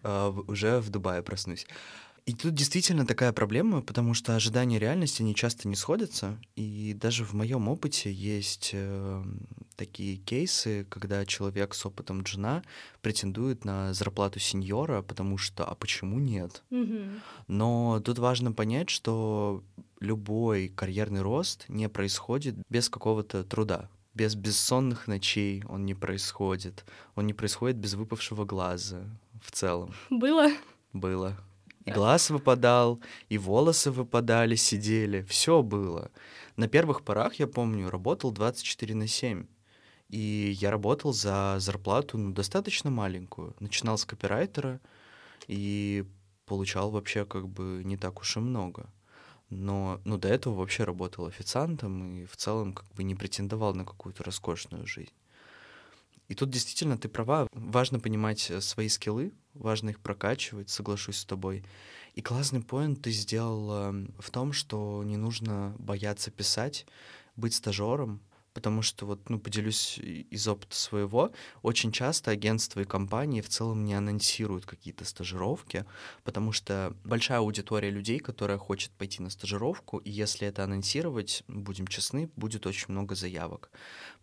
[0.04, 1.66] А, уже в Дубае проснусь.
[2.32, 6.40] И тут действительно такая проблема, потому что ожидания реальности не часто не сходятся.
[6.56, 9.24] И даже в моем опыте есть э,
[9.76, 12.64] такие кейсы, когда человек с опытом джина
[13.02, 16.64] претендует на зарплату сеньора, потому что а почему нет?
[16.72, 17.20] Mm-hmm.
[17.50, 19.62] Но тут важно понять, что
[20.00, 23.90] любой карьерный рост не происходит без какого-то труда.
[24.14, 26.86] Без бессонных ночей он не происходит.
[27.16, 29.02] Он не происходит без выпавшего глаза
[29.44, 29.94] в целом.
[30.10, 30.48] Было?
[30.94, 31.36] Было.
[31.86, 35.24] Глаз выпадал, и волосы выпадали, сидели.
[35.24, 36.12] Все было.
[36.56, 39.46] На первых порах, я помню, работал 24 на 7.
[40.10, 43.56] И я работал за зарплату ну, достаточно маленькую.
[43.60, 44.80] Начинал с копирайтера
[45.48, 46.06] и
[46.46, 48.90] получал вообще как бы не так уж и много.
[49.50, 53.86] Но ну, до этого вообще работал официантом и в целом как бы не претендовал на
[53.86, 55.14] какую-то роскошную жизнь.
[56.28, 57.48] И тут действительно ты права.
[57.52, 61.64] Важно понимать свои скиллы, важно их прокачивать, соглашусь с тобой.
[62.16, 66.86] И классный поинт ты сделал в том, что не нужно бояться писать,
[67.36, 68.20] быть стажером,
[68.54, 71.32] потому что вот, ну, поделюсь из опыта своего,
[71.62, 75.86] очень часто агентства и компании в целом не анонсируют какие-то стажировки,
[76.24, 81.88] потому что большая аудитория людей, которая хочет пойти на стажировку, и если это анонсировать, будем
[81.88, 83.72] честны, будет очень много заявок.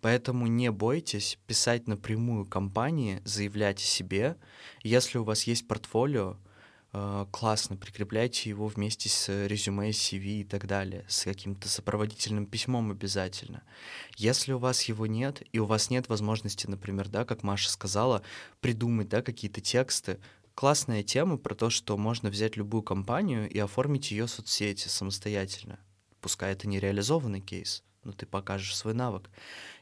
[0.00, 4.36] Поэтому не бойтесь писать напрямую компании, заявлять о себе.
[4.82, 6.36] Если у вас есть портфолио,
[7.30, 13.62] классно, прикрепляйте его вместе с резюме, CV и так далее, с каким-то сопроводительным письмом обязательно.
[14.16, 18.22] Если у вас его нет, и у вас нет возможности, например, да, как Маша сказала,
[18.60, 20.18] придумать, да, какие-то тексты,
[20.54, 25.78] классная тема про то, что можно взять любую компанию и оформить ее соцсети самостоятельно.
[26.20, 29.30] Пускай это не реализованный кейс, но ты покажешь свой навык.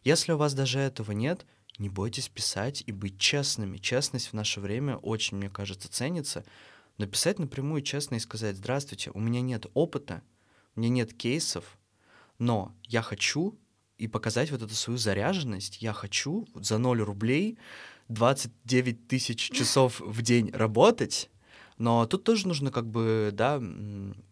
[0.05, 1.47] Если у вас даже этого нет,
[1.79, 3.79] не бойтесь писать и быть честными.
[3.79, 6.45] Честность в наше время очень, мне кажется, ценится—
[6.99, 10.23] написать напрямую честно и сказать, здравствуйте, у меня нет опыта,
[10.75, 11.79] у меня нет кейсов,
[12.39, 13.59] но я хочу
[13.99, 17.59] и показать вот эту свою заряженность, я хочу за 0 рублей
[18.09, 21.31] 29 тысяч часов в день работать,
[21.79, 23.61] но тут тоже нужно как бы, да,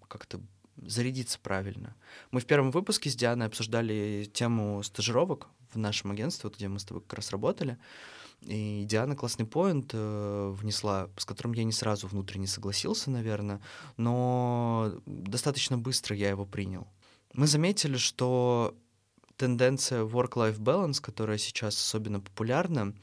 [0.09, 0.41] как-то
[0.77, 1.95] зарядиться правильно.
[2.31, 6.85] Мы в первом выпуске с Дианой обсуждали тему стажировок в нашем агентстве, где мы с
[6.85, 7.79] тобой как раз работали.
[8.47, 13.61] И Диана классный поинт э, внесла, с которым я не сразу внутренне согласился, наверное,
[13.97, 16.87] но достаточно быстро я его принял.
[17.33, 18.75] Мы заметили, что
[19.37, 22.95] тенденция work-life balance, которая сейчас особенно популярна,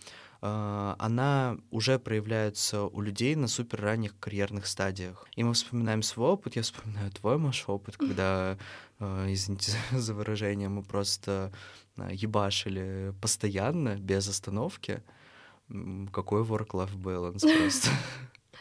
[0.41, 5.27] э, она уже проявляется у людей на супер ранних карьерных стадиях.
[5.35, 8.57] И мы вспоминаем свой опыт, я вспоминаю твой, Маш, опыт, когда,
[8.99, 11.51] э, извините за выражение, мы просто
[11.97, 15.01] э, ебашили постоянно, без остановки.
[16.11, 17.89] Какой work-life balance просто.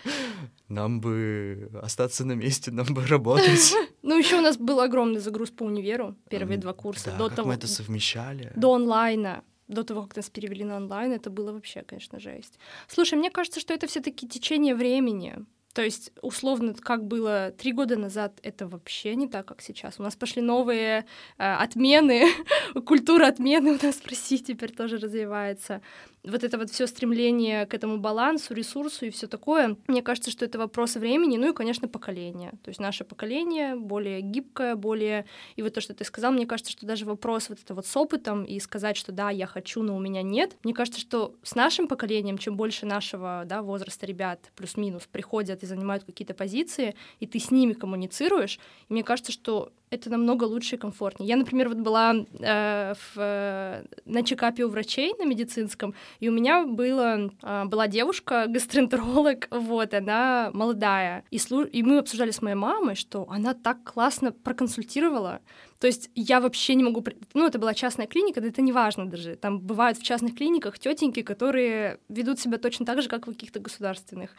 [0.68, 3.74] Нам бы остаться на месте, нам бы работать.
[4.02, 7.10] Ну, еще у нас был огромный загруз по универу, первые два курса.
[7.10, 8.50] Да, до как того, мы это совмещали.
[8.56, 12.58] До онлайна до того, как нас перевели на онлайн, это было вообще, конечно, жесть.
[12.88, 15.44] Слушай, мне кажется, что это все-таки течение времени.
[15.72, 20.00] То есть, условно, как было три года назад, это вообще не так, как сейчас.
[20.00, 21.06] У нас пошли новые
[21.38, 22.26] э, отмены,
[22.84, 25.80] культура отмены у нас в России теперь тоже развивается
[26.24, 30.44] вот это вот все стремление к этому балансу, ресурсу и все такое, мне кажется, что
[30.44, 32.52] это вопрос времени, ну и, конечно, поколения.
[32.62, 35.24] То есть наше поколение более гибкое, более...
[35.56, 37.96] И вот то, что ты сказал, мне кажется, что даже вопрос вот это вот с
[37.96, 41.54] опытом и сказать, что да, я хочу, но у меня нет, мне кажется, что с
[41.54, 47.26] нашим поколением, чем больше нашего да, возраста ребят плюс-минус приходят и занимают какие-то позиции, и
[47.26, 48.58] ты с ними коммуницируешь,
[48.88, 51.28] и мне кажется, что это намного лучше и комфортнее.
[51.28, 56.32] Я, например, вот была э, в, э, на чекапе у врачей на медицинском, и у
[56.32, 62.40] меня было, э, была девушка, гастроэнтеролог, вот, она молодая, и, слу- и мы обсуждали с
[62.40, 65.40] моей мамой, что она так классно проконсультировала,
[65.80, 67.02] то есть я вообще не могу...
[67.32, 69.34] Ну, это была частная клиника, да это не важно даже.
[69.36, 73.60] Там бывают в частных клиниках тетеньки, которые ведут себя точно так же, как в каких-то
[73.60, 74.36] государственных.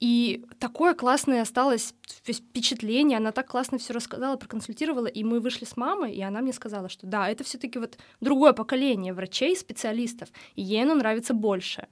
[0.00, 5.76] И такое классное осталось впечатление, она так классно все рассказала, проконсультировала, и мы вышли с
[5.76, 10.30] мамой, и она мне сказала, что да, это все таки вот другое поколение врачей, специалистов,
[10.56, 11.86] и ей оно нравится больше.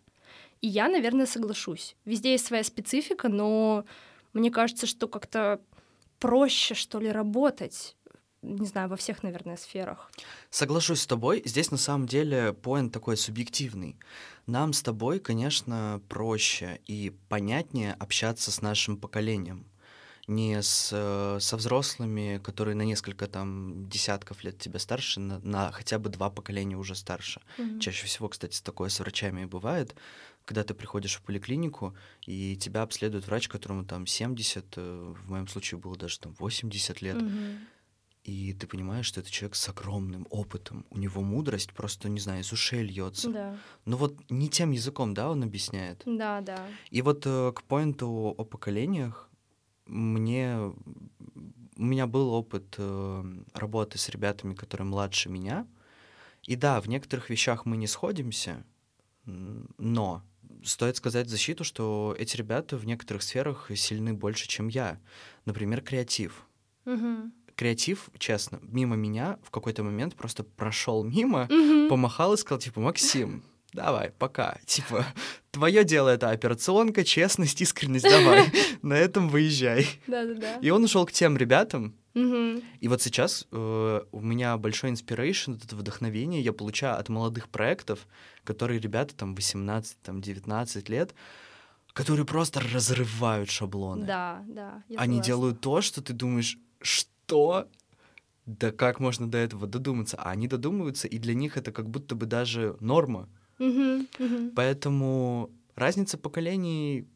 [0.60, 1.94] И я, наверное, соглашусь.
[2.04, 3.84] Везде есть своя специфика, но
[4.32, 5.60] мне кажется, что как-то
[6.18, 7.94] проще, что ли, работать
[8.42, 10.10] не знаю, во всех, наверное, сферах.
[10.50, 11.42] Соглашусь с тобой.
[11.44, 13.96] Здесь на самом деле поинт такой субъективный.
[14.46, 19.66] Нам с тобой, конечно, проще и понятнее общаться с нашим поколением
[20.28, 25.72] не с, э, со взрослыми, которые на несколько там десятков лет тебя старше, на, на
[25.72, 27.40] хотя бы два поколения уже старше.
[27.56, 27.80] Mm-hmm.
[27.80, 29.96] Чаще всего, кстати, такое с врачами и бывает,
[30.44, 35.48] когда ты приходишь в поликлинику, и тебя обследует врач, которому там 70, э, в моем
[35.48, 37.16] случае было даже там 80 лет.
[37.16, 37.58] Mm-hmm
[38.28, 40.84] и ты понимаешь, что это человек с огромным опытом.
[40.90, 43.30] У него мудрость просто, не знаю, из ушей льется.
[43.30, 43.56] Да.
[43.86, 46.02] Но вот не тем языком, да, он объясняет.
[46.04, 46.66] Да, да.
[46.90, 49.30] И вот э, к поинту о поколениях,
[49.86, 50.58] мне
[51.76, 53.24] у меня был опыт э,
[53.54, 55.66] работы с ребятами, которые младше меня.
[56.42, 58.62] И да, в некоторых вещах мы не сходимся,
[59.24, 60.22] но
[60.64, 65.00] стоит сказать защиту, что эти ребята в некоторых сферах сильны больше, чем я.
[65.46, 66.46] Например, креатив.
[66.84, 71.88] Угу креатив, честно, мимо меня в какой-то момент просто прошел мимо, mm-hmm.
[71.88, 73.42] помахал и сказал, типа, Максим,
[73.72, 74.58] давай, пока.
[74.64, 75.04] Типа,
[75.50, 78.46] твое дело это операционка, честность, искренность, давай.
[78.82, 79.88] На этом выезжай.
[80.06, 80.58] Да-да-да.
[80.62, 81.94] И он ушел к тем ребятам.
[82.14, 88.08] И вот сейчас э, у меня большой inspiration, это вдохновение я получаю от молодых проектов,
[88.42, 91.14] которые ребята там 18, там 19 лет,
[91.92, 94.04] которые просто разрывают шаблоны.
[94.04, 94.82] Да, да.
[94.88, 95.22] Они согласна.
[95.22, 97.68] делают то, что ты думаешь, что что?
[98.46, 100.16] Да как можно до этого додуматься?
[100.16, 103.28] А они додумываются, и для них это как будто бы даже норма.
[103.58, 104.52] Uh-huh, uh-huh.
[104.56, 107.06] Поэтому разница поколений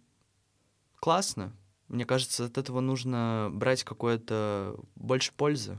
[1.01, 1.55] классно.
[1.89, 5.79] Мне кажется, от этого нужно брать какое-то больше пользы.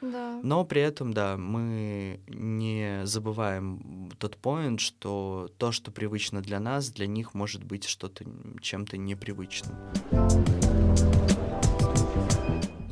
[0.00, 0.40] Да.
[0.42, 6.90] Но при этом, да, мы не забываем тот поинт, что то, что привычно для нас,
[6.90, 8.24] для них может быть что-то
[8.60, 9.74] чем-то непривычным.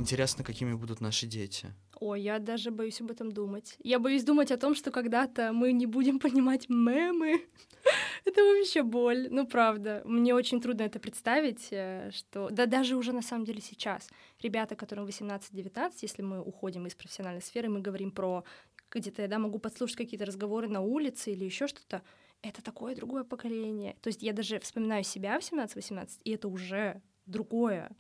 [0.03, 1.73] Интересно, какими будут наши дети.
[2.01, 3.77] Ой, я даже боюсь об этом думать.
[3.85, 7.41] Я боюсь думать о том, что когда-то мы не будем понимать мемы.
[8.25, 9.29] это вообще боль.
[9.31, 10.03] Ну, правда.
[10.05, 12.49] Мне очень трудно это представить, э, что...
[12.51, 14.09] Да даже уже на самом деле сейчас.
[14.43, 18.43] Ребята, которым 18-19, если мы уходим из профессиональной сферы, мы говорим про...
[18.91, 22.03] Где-то я да, могу подслушать какие-то разговоры на улице или еще что-то.
[22.43, 23.95] Это такое другое поколение.
[24.01, 27.93] То есть я даже вспоминаю себя в 17-18, и это уже другое.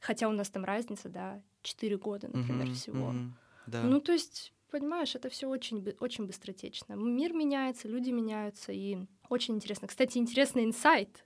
[0.00, 3.12] Хотя у нас там разница, да, 4 года, например, mm-hmm, всего.
[3.12, 3.30] Mm-hmm,
[3.66, 3.82] да.
[3.82, 6.94] Ну, то есть, понимаешь, это все очень, очень быстротечно.
[6.94, 8.98] Мир меняется, люди меняются, и
[9.28, 9.88] очень интересно.
[9.88, 11.24] Кстати, интересный инсайт.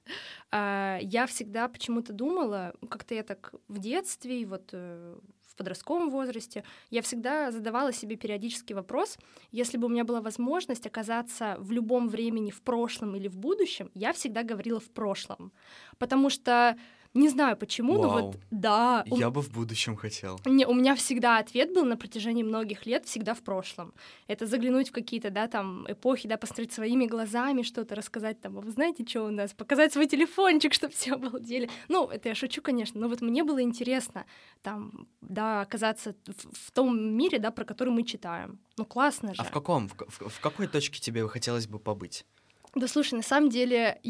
[0.50, 5.18] А, я всегда почему-то думала, как-то я так в детстве и вот э,
[5.54, 9.18] в подростковом возрасте, я всегда задавала себе периодический вопрос,
[9.52, 13.90] если бы у меня была возможность оказаться в любом времени в прошлом или в будущем,
[13.94, 15.52] я всегда говорила в прошлом.
[15.98, 16.76] Потому что
[17.14, 18.02] не знаю почему, Вау.
[18.02, 19.04] но вот да.
[19.06, 19.30] Я у...
[19.30, 20.40] бы в будущем хотел.
[20.44, 23.94] Не, у меня всегда ответ был на протяжении многих лет всегда в прошлом.
[24.26, 28.60] Это заглянуть в какие-то, да, там, эпохи, да, посмотреть своими глазами что-то, рассказать там, а
[28.60, 31.70] вы знаете, что у нас, показать свой телефончик, чтобы все обалдели.
[31.88, 34.26] Ну, это я шучу, конечно, но вот мне было интересно
[34.62, 38.58] там, да, оказаться в, в том мире, да, про который мы читаем.
[38.76, 39.40] Ну, классно же.
[39.40, 42.26] А в каком, в, в, в какой точке тебе хотелось бы побыть?
[42.74, 44.00] Да слушай, на самом деле,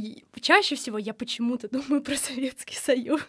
[0.40, 3.20] чаще всего я почему-то думаю про Советский Союз.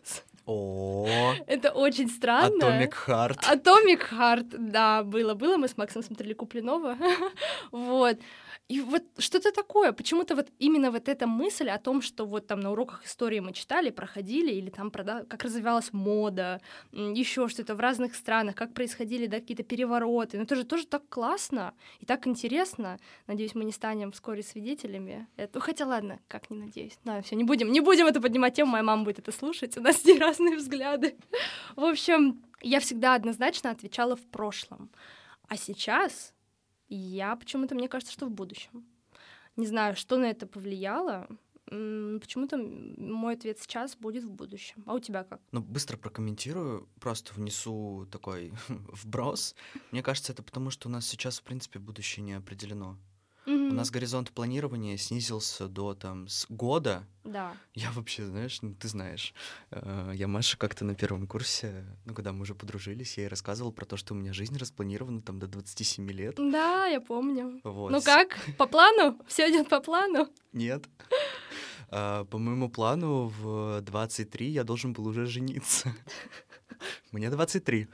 [0.45, 2.63] О, это очень странно.
[2.63, 3.39] Atomic Heart.
[3.51, 5.57] Atomic Heart, да, было, было.
[5.57, 6.97] Мы с Максом смотрели Куплинова.
[7.71, 8.17] вот.
[8.67, 12.61] И вот что-то такое, почему-то вот именно вот эта мысль о том, что вот там
[12.61, 16.59] на уроках истории мы читали, проходили, или там как развивалась мода,
[16.91, 20.37] еще что-то в разных странах, как происходили да, какие-то перевороты.
[20.37, 22.97] Но это же тоже так классно и так интересно.
[23.27, 25.27] Надеюсь, мы не станем вскоре свидетелями.
[25.37, 25.59] Это...
[25.59, 26.97] Хотя ладно, как не надеюсь.
[27.03, 29.81] Да, все, не будем, не будем это поднимать тему, моя мама будет это слушать, у
[29.81, 31.15] нас не разные взгляды.
[31.75, 34.89] В общем, я всегда однозначно отвечала в прошлом.
[35.47, 36.33] А сейчас
[36.88, 38.86] я почему-то, мне кажется, что в будущем.
[39.55, 41.27] Не знаю, что на это повлияло.
[41.65, 44.83] Почему-то мой ответ сейчас будет в будущем.
[44.86, 45.41] А у тебя как?
[45.51, 49.55] Ну, быстро прокомментирую, просто внесу такой вброс.
[49.91, 52.97] Мне кажется, это потому, что у нас сейчас, в принципе, будущее не определено.
[53.45, 53.69] Mm-hmm.
[53.69, 57.07] У нас горизонт планирования снизился до там с года.
[57.23, 57.53] Да.
[57.73, 59.33] Я вообще, знаешь, ну ты знаешь,
[59.71, 63.71] э, я Маша как-то на первом курсе, ну когда мы уже подружились, я ей рассказывал
[63.71, 66.35] про то, что у меня жизнь распланирована там до 27 лет.
[66.37, 67.61] Да, я помню.
[67.63, 67.91] Вот.
[67.91, 69.19] Ну как, по плану?
[69.27, 70.27] Все идет по плану?
[70.53, 70.85] Нет.
[71.89, 75.93] А, по моему плану в 23 я должен был уже жениться.
[77.11, 77.87] Мне 23.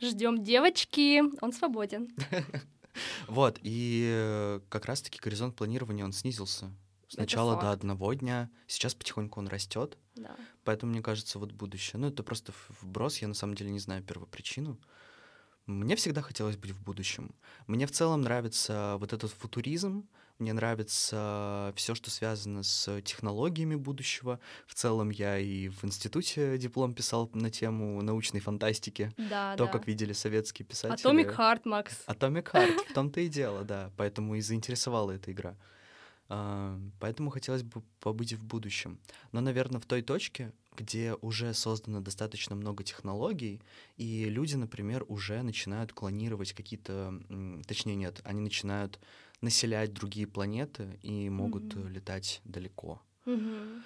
[0.00, 2.08] Ждем девочки, он свободен.
[3.28, 6.72] Вот, и как раз-таки горизонт планирования, он снизился.
[7.08, 9.98] Сначала до одного дня, сейчас потихоньку он растет.
[10.16, 10.34] Да.
[10.64, 12.00] Поэтому, мне кажется, вот будущее.
[12.00, 14.80] Ну, это просто вброс, я на самом деле не знаю первопричину.
[15.66, 17.34] Мне всегда хотелось быть в будущем.
[17.66, 20.08] Мне в целом нравится вот этот футуризм,
[20.38, 24.40] мне нравится все, что связано с технологиями будущего.
[24.66, 29.12] В целом я и в институте диплом писал на тему научной фантастики.
[29.16, 29.72] Да, То, да.
[29.72, 31.08] как видели советские писатели.
[31.08, 32.04] Atomic Heart, Макс.
[32.06, 33.92] Atomic Heart, в том-то и дело, да.
[33.96, 35.56] Поэтому и заинтересовала эта игра.
[36.28, 38.98] А, поэтому хотелось бы побыть в будущем.
[39.32, 43.60] Но, наверное, в той точке, где уже создано достаточно много технологий,
[43.96, 47.14] и люди, например, уже начинают клонировать какие-то,
[47.66, 48.98] точнее нет, они начинают
[49.44, 51.90] населять другие планеты и могут mm-hmm.
[51.90, 53.00] летать далеко.
[53.26, 53.82] Mm-hmm.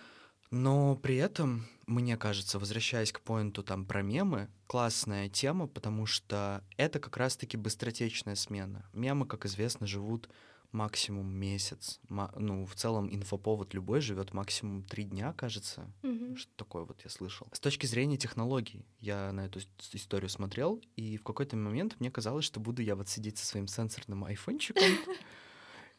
[0.51, 6.65] Но при этом, мне кажется, возвращаясь к поинту там про мемы, классная тема, потому что
[6.79, 8.89] это как раз-таки быстротечная смена.
[8.95, 10.31] Мемы, как известно, живут
[10.73, 12.01] максимум месяц.
[12.09, 15.91] Ну, в целом инфоповод любой живет максимум три дня, кажется.
[16.03, 16.37] Mm-hmm.
[16.37, 17.49] Что такое вот я слышал.
[17.53, 19.61] С точки зрения технологий, я на эту
[19.93, 23.67] историю смотрел, и в какой-то момент мне казалось, что буду я вот сидеть со своим
[23.67, 24.83] сенсорным айфончиком,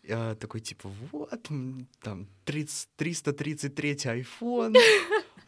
[0.04, 1.50] я такой, типа, вот,
[2.02, 4.76] там, 30, 333 iPhone,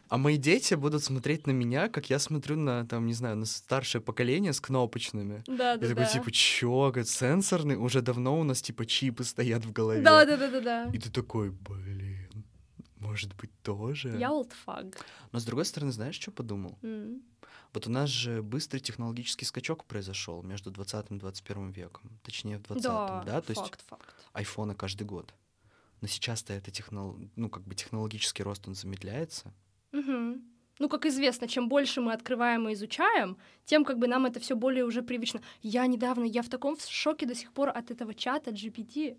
[0.08, 3.46] а мои дети будут смотреть на меня, как я смотрю на, там, не знаю, на
[3.46, 5.42] старшее поколение с кнопочными.
[5.46, 5.86] Да, да.
[5.86, 7.76] Я такой, типа, чё, говорит, сенсорный?
[7.76, 10.02] Уже давно у нас, типа, чипы стоят в голове.
[10.02, 10.90] Да, да, да, да, да.
[10.92, 12.28] И ты такой, блин,
[13.02, 14.16] может быть, тоже?
[14.18, 15.04] Я олдфаг.
[15.32, 16.78] Но с другой стороны, знаешь, что подумал?
[16.82, 17.20] Mm.
[17.74, 22.18] Вот у нас же быстрый технологический скачок произошел между 20 и 21 веком.
[22.22, 23.40] Точнее, в 20 да, да?
[23.40, 24.14] То факт, есть факт.
[24.32, 25.34] айфоны каждый год.
[26.00, 27.18] Но сейчас-то это технол...
[27.36, 29.52] ну, как бы технологический рост, он замедляется.
[29.92, 30.40] Угу.
[30.78, 34.56] Ну, как известно, чем больше мы открываем и изучаем, тем как бы нам это все
[34.56, 35.40] более уже привычно.
[35.62, 39.16] Я недавно, я в таком шоке до сих пор от этого чата GPT.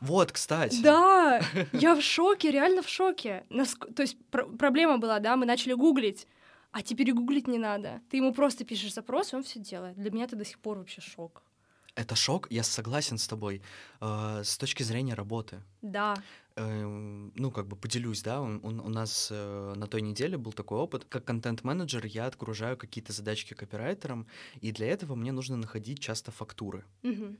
[0.00, 0.80] Вот, кстати.
[0.82, 1.40] Да,
[1.72, 3.44] я в шоке, реально в шоке.
[3.50, 3.86] Наск...
[3.94, 6.26] То есть пр- проблема была, да, мы начали гуглить,
[6.72, 8.00] а теперь гуглить не надо.
[8.10, 9.96] Ты ему просто пишешь запрос, и он все делает.
[9.96, 11.42] Для меня это до сих пор вообще шок.
[11.96, 13.62] Это шок, я согласен с тобой.
[14.00, 15.62] Э, с точки зрения работы.
[15.80, 16.14] Да.
[16.54, 16.84] Э,
[17.34, 21.06] ну, как бы поделюсь, да, у, у нас э, на той неделе был такой опыт.
[21.08, 24.26] Как контент-менеджер я отгружаю какие-то задачки копирайтерам,
[24.60, 26.84] и для этого мне нужно находить часто фактуры.
[27.02, 27.36] Угу.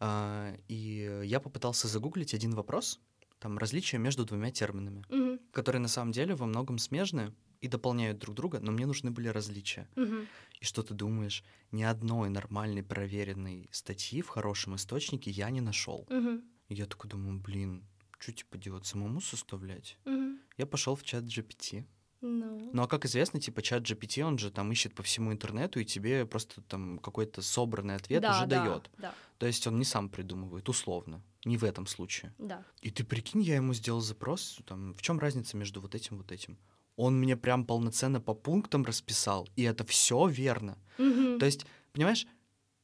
[0.00, 3.00] Э, и я попытался загуглить один вопрос,
[3.38, 5.38] там различия между двумя терминами, угу.
[5.52, 9.28] которые на самом деле во многом смежны и дополняют друг друга, но мне нужны были
[9.28, 9.88] различия.
[9.96, 10.14] Угу.
[10.60, 11.44] И что ты думаешь?
[11.70, 16.06] Ни одной нормальной проверенной статьи в хорошем источнике я не нашел.
[16.10, 16.40] Угу.
[16.68, 17.86] И я такой думаю, блин,
[18.18, 19.98] что типа делать, самому составлять?
[20.04, 20.38] Угу.
[20.58, 21.84] Я пошел в чат GPT.
[22.24, 22.70] No.
[22.72, 25.84] Ну а как известно, типа чат GPT, он же там ищет по всему интернету, и
[25.84, 28.90] тебе просто там какой-то собранный ответ да, уже да, дает.
[28.96, 29.14] Да.
[29.38, 31.22] То есть он не сам придумывает, условно.
[31.44, 32.32] Не в этом случае.
[32.38, 32.64] Да.
[32.80, 36.32] И ты прикинь, я ему сделал запрос, там, в чем разница между вот этим вот
[36.32, 36.56] этим?
[36.96, 40.78] Он мне прям полноценно по пунктам расписал, и это все верно.
[40.98, 41.38] Угу.
[41.38, 42.26] То есть, понимаешь,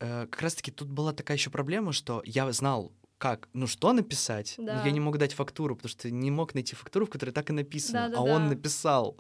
[0.01, 4.55] э, как раз-таки тут была такая еще проблема, что я знал, как, ну что написать,
[4.57, 4.79] да.
[4.79, 7.51] но я не мог дать фактуру, потому что не мог найти фактуру, в которой так
[7.51, 8.35] и написано, да, да, а да.
[8.35, 9.16] он написал.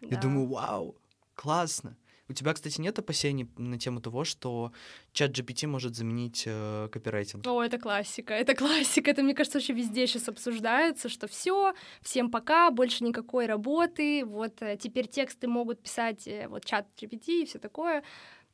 [0.00, 0.08] Да.
[0.10, 0.96] Я думаю, вау,
[1.36, 1.96] классно.
[2.28, 4.72] У тебя, кстати, нет опасений на тему того, что
[5.12, 7.46] чат GPT может заменить э, копирайтинг?
[7.46, 9.12] О, это классика, это классика.
[9.12, 11.72] Это, мне кажется, вообще везде сейчас обсуждается, что все,
[12.02, 17.42] всем пока, больше никакой работы, вот э, теперь тексты могут писать э, вот чат GPT
[17.42, 18.02] и все такое.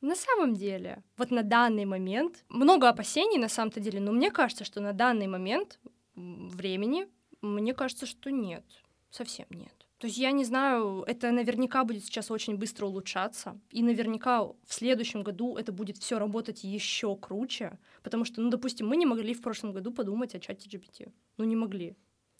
[0.03, 4.65] На самом деле, вот на данный момент, много опасений на самом-то деле, но мне кажется,
[4.65, 5.79] что на данный момент
[6.13, 7.07] времени,
[7.41, 8.65] мне кажется, что нет,
[9.09, 9.71] совсем нет.
[9.99, 14.55] То есть я не знаю, это наверняка будет сейчас очень быстро улучшаться, и наверняка в
[14.67, 19.33] следующем году это будет все работать еще круче, потому что, ну, допустим, мы не могли
[19.33, 21.13] в прошлом году подумать о чате GPT.
[21.37, 21.95] Ну, не могли.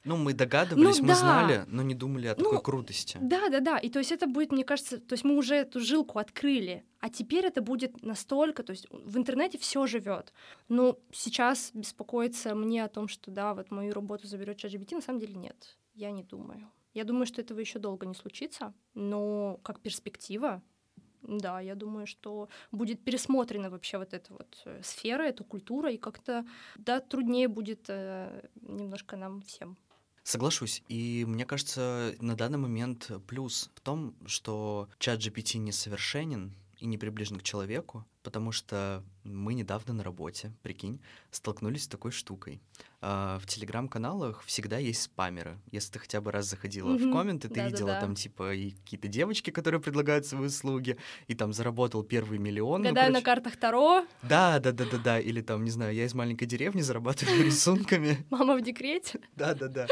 [0.06, 1.16] Ну, мы догадывались, ну, мы да.
[1.16, 3.18] знали, но не думали о такой ну, крутости.
[3.22, 3.78] Да, да, да.
[3.78, 7.10] И то есть это будет, мне кажется, то есть мы уже эту жилку открыли, а
[7.10, 10.34] теперь это будет настолько, то есть в интернете все живет.
[10.68, 15.20] Но сейчас беспокоиться мне о том, что да, вот мою работу заберет ChatGPT, на самом
[15.20, 15.78] деле нет.
[15.94, 16.70] Я не думаю.
[16.94, 20.62] Я думаю, что этого еще долго не случится, но как перспектива,
[21.24, 25.98] да, я думаю, что будет пересмотрена вообще вот эта вот э, сфера, эта культура, и
[25.98, 26.46] как-то,
[26.76, 29.78] да, труднее будет э, немножко нам всем.
[30.24, 30.84] Соглашусь.
[30.88, 36.54] И мне кажется, на данный момент плюс в том, что чат GPT несовершенен,
[36.84, 41.00] и не приближен к человеку, потому что мы недавно на работе, прикинь,
[41.32, 42.62] столкнулись с такой штукой.
[43.00, 45.58] А, в телеграм-каналах всегда есть спамеры.
[45.72, 47.10] Если ты хотя бы раз заходила mm-hmm.
[47.10, 48.02] в комменты, ты да, видела да, да.
[48.02, 52.82] там типа и какие-то девочки, которые предлагают свои услуги, и там заработал первый миллион.
[52.82, 54.06] Ну, Гадаю ну, на картах Таро.
[54.22, 55.20] Да, да, да, да, да.
[55.22, 58.26] Или там, не знаю, я из маленькой деревни зарабатываю рисунками.
[58.30, 59.22] Мама в декрете.
[59.38, 59.88] Да, да, да.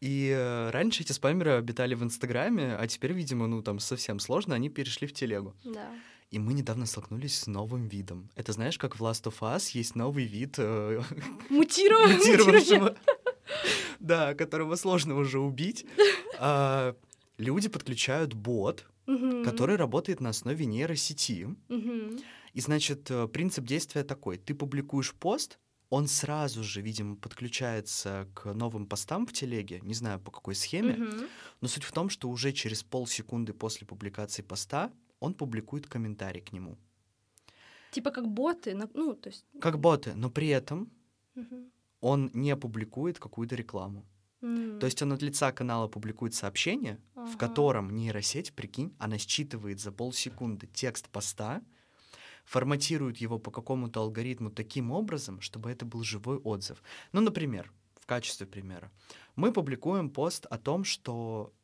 [0.00, 4.56] И э, раньше эти спамеры обитали в Инстаграме, а теперь, видимо, ну там совсем сложно,
[4.56, 5.54] они перешли в телегу.
[5.64, 5.88] Да.
[6.34, 8.28] И мы недавно столкнулись с новым видом.
[8.34, 10.56] Это знаешь, как в Last of Us есть новый вид...
[10.58, 11.00] Э,
[11.48, 12.96] Мутировавшего.
[14.00, 15.86] Да, которого сложно уже убить.
[16.40, 16.96] А,
[17.38, 21.46] люди подключают бот, который работает на основе нейросети.
[22.52, 24.36] И, значит, э, принцип действия такой.
[24.36, 30.18] Ты публикуешь пост, он сразу же, видимо, подключается к новым постам в телеге, не знаю
[30.18, 30.98] по какой схеме,
[31.60, 34.90] но суть в том, что уже через полсекунды после публикации поста
[35.24, 36.76] он публикует комментарий к нему.
[37.90, 39.46] Типа как боты, ну, то есть...
[39.60, 40.90] Как боты, но при этом
[41.36, 41.70] угу.
[42.00, 44.04] он не публикует какую-то рекламу.
[44.42, 44.78] Mm.
[44.78, 47.30] То есть он от лица канала публикует сообщение, ага.
[47.30, 51.62] в котором нейросеть, прикинь, она считывает за полсекунды текст поста,
[52.44, 56.82] форматирует его по какому-то алгоритму таким образом, чтобы это был живой отзыв.
[57.12, 58.92] Ну, например, в качестве примера,
[59.34, 61.54] мы публикуем пост о том, что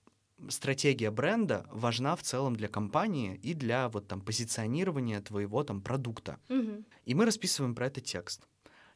[0.48, 6.38] стратегия бренда важна в целом для компании и для вот там позиционирования твоего там продукта.
[6.48, 6.84] Угу.
[7.04, 8.46] И мы расписываем про это текст.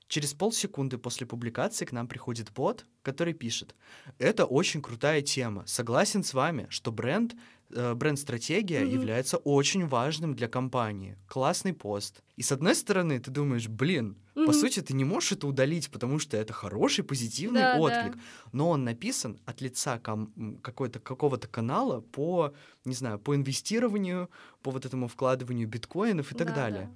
[0.06, 3.74] Через полсекунды после публикации к нам приходит бот, который пишет,
[4.18, 7.34] это очень крутая тема, согласен с вами, что бренд
[7.70, 8.92] бренд-стратегия mm-hmm.
[8.92, 11.16] является очень важным для компании.
[11.26, 12.22] Классный пост.
[12.36, 14.46] И с одной стороны, ты думаешь, блин, mm-hmm.
[14.46, 18.14] по сути, ты не можешь это удалить, потому что это хороший, позитивный да, отклик.
[18.14, 18.20] Да.
[18.52, 22.54] Но он написан от лица ком- какой-то, какого-то канала по,
[22.84, 24.30] не знаю, по инвестированию,
[24.62, 26.86] по вот этому вкладыванию биткоинов и так да, далее.
[26.86, 26.94] Да.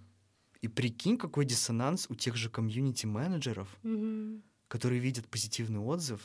[0.60, 4.42] И прикинь, какой диссонанс у тех же комьюнити-менеджеров, mm-hmm.
[4.68, 6.20] которые видят позитивный отзыв,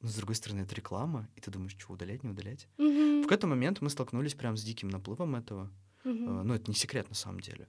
[0.00, 2.68] но с другой стороны, это реклама, и ты думаешь, что удалять, не удалять.
[2.78, 3.20] Mm-hmm.
[3.20, 5.70] В какой-то момент мы столкнулись прям с диким наплывом этого.
[6.04, 6.42] Mm-hmm.
[6.44, 7.68] Ну, это не секрет на самом деле.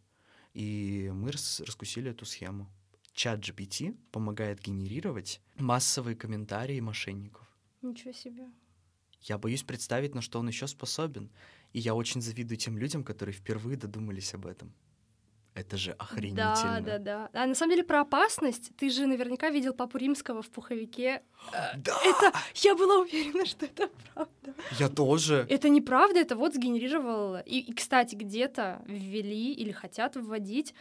[0.54, 2.70] И мы рас- раскусили эту схему.
[3.14, 7.48] Чат GPT помогает генерировать массовые комментарии мошенников.
[7.82, 8.46] Ничего себе.
[9.22, 11.32] Я боюсь представить, на что он еще способен.
[11.74, 14.74] И я очень завидую тем людям, которые впервые додумались об этом.
[15.56, 16.82] Это же охренительно.
[16.82, 17.30] Да, да, да.
[17.34, 18.72] А на самом деле про опасность.
[18.78, 21.22] Ты же наверняка видел папу римского в пуховике.
[21.78, 21.98] Да!
[22.06, 22.32] Это...
[22.56, 24.54] Я была уверена, что это правда.
[24.80, 25.46] Я тоже.
[25.50, 27.38] Это неправда, это вот сгенерировал...
[27.46, 30.74] И, и кстати, где-то ввели или хотят вводить,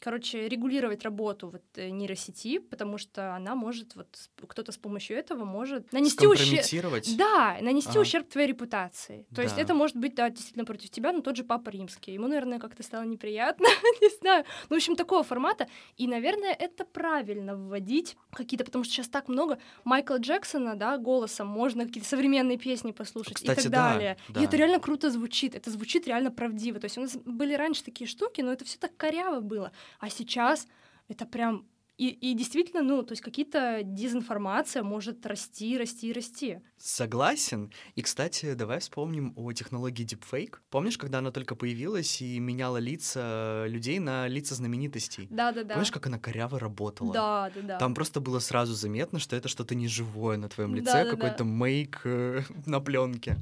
[0.00, 4.06] короче, регулировать работу вот э, нейросети, потому что она может, вот
[4.48, 7.02] кто-то с помощью этого может нанести ущерб...
[7.16, 8.00] Да, нанести а.
[8.00, 9.26] ущерб твоей репутации.
[9.30, 9.42] То да.
[9.42, 12.12] есть это может быть, да, действительно против тебя, но тот же папа римский.
[12.12, 13.66] Ему, наверное, как-то стало неприятно,
[14.00, 14.44] не знаю.
[14.68, 15.68] Ну, в общем, такого формата.
[15.96, 21.46] И, наверное, это правильно вводить какие-то, потому что сейчас так много Майкла Джексона, да, голосом
[21.46, 24.16] можно какие-то современные песни послушать Кстати, и так да, далее.
[24.28, 24.40] Да.
[24.40, 26.80] И это реально круто звучит, это звучит реально правдиво.
[26.80, 29.72] То есть у нас были раньше такие штуки, но это все так коряво было.
[29.98, 30.66] А сейчас
[31.08, 31.66] это прям
[31.98, 36.60] и, и действительно, ну, то есть какие-то дезинформация может расти, расти, расти.
[36.76, 37.72] Согласен.
[37.94, 40.56] И, кстати, давай вспомним о технологии Deepfake.
[40.68, 45.26] Помнишь, когда она только появилась и меняла лица людей на лица знаменитостей?
[45.30, 45.72] Да-да-да.
[45.72, 47.14] Помнишь, как она коряво работала?
[47.14, 47.78] Да-да-да.
[47.78, 51.44] Там просто было сразу заметно, что это что-то неживое на твоем лице, да, какой-то да.
[51.44, 53.38] мейк э, на пленке.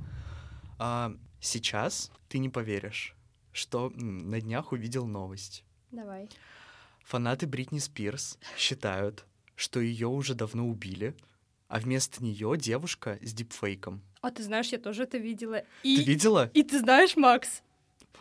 [0.79, 3.17] А сейчас ты не поверишь,
[3.51, 5.64] что на днях увидел новость.
[5.95, 6.29] Давай.
[7.05, 11.15] Фанаты Бритни Спирс считают, что ее уже давно убили,
[11.69, 14.03] а вместо нее девушка с дипфейком.
[14.21, 15.63] А ты знаешь, я тоже это видела.
[15.85, 15.97] И...
[15.97, 16.51] Ты видела?
[16.53, 17.63] И ты знаешь, Макс,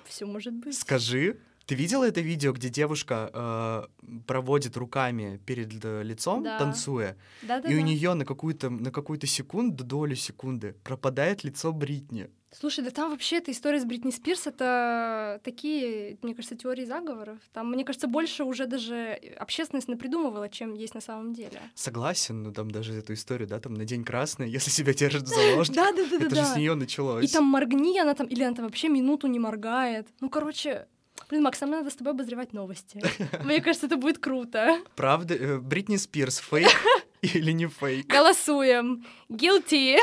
[0.06, 0.78] все может быть.
[0.78, 1.40] Скажи,
[1.74, 3.84] ты видела это видео, где девушка э,
[4.28, 6.60] проводит руками перед э, лицом, да.
[6.60, 7.80] танцуя, да, да, и да.
[7.80, 12.30] у нее на какую-то на какую-то секунду, долю секунды пропадает лицо Бритни.
[12.52, 17.40] Слушай, да там вообще эта история с Бритни Спирс, это такие, мне кажется, теории заговоров.
[17.52, 21.60] Там, мне кажется, больше уже даже общественность напридумывала, чем есть на самом деле.
[21.74, 25.28] Согласен, но там даже эту историю, да, там на День Красный, если себя держат в
[25.28, 25.96] заложниках.
[25.96, 27.26] Да, да, да, Это же с нее началось.
[27.26, 30.08] И там моргни, она там, или она там вообще минуту не моргает.
[30.22, 30.88] Ну, короче,
[31.30, 33.02] Блин, Макс, нам надо с тобой обозревать новости.
[33.44, 34.80] Мне кажется, это будет круто.
[34.96, 35.36] Правда?
[35.36, 36.70] Э, Бритни Спирс, фейк
[37.22, 38.08] или не фейк?
[38.08, 39.06] Голосуем.
[39.30, 39.98] Guilty.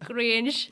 [0.00, 0.70] Cringe.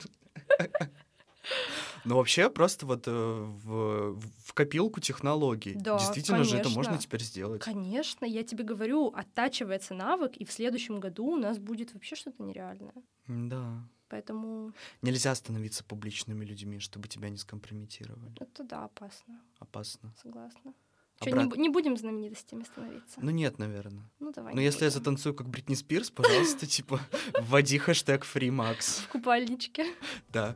[2.03, 5.73] Ну, вообще, просто вот э, в, в копилку технологий.
[5.75, 6.79] Да, Действительно же это конечно.
[6.79, 7.61] можно теперь сделать.
[7.61, 12.41] Конечно, я тебе говорю, оттачивается навык, и в следующем году у нас будет вообще что-то
[12.41, 12.93] нереальное.
[13.27, 13.83] Да.
[14.11, 18.33] Поэтому Нельзя становиться публичными людьми, чтобы тебя не скомпрометировали.
[18.41, 20.13] это да, опасно, Опасно.
[20.21, 20.73] согласна.
[21.21, 23.19] Чё, Обрат- не, не будем знаменитостями становиться?
[23.21, 24.03] Ну нет, наверное.
[24.19, 24.53] Ну давай.
[24.53, 24.99] Но если я будем.
[24.99, 26.99] затанцую как Бритни Спирс, пожалуйста, типа,
[27.39, 29.03] вводи хэштег FreeMax.
[29.03, 29.85] В купальничке.
[30.29, 30.55] Да.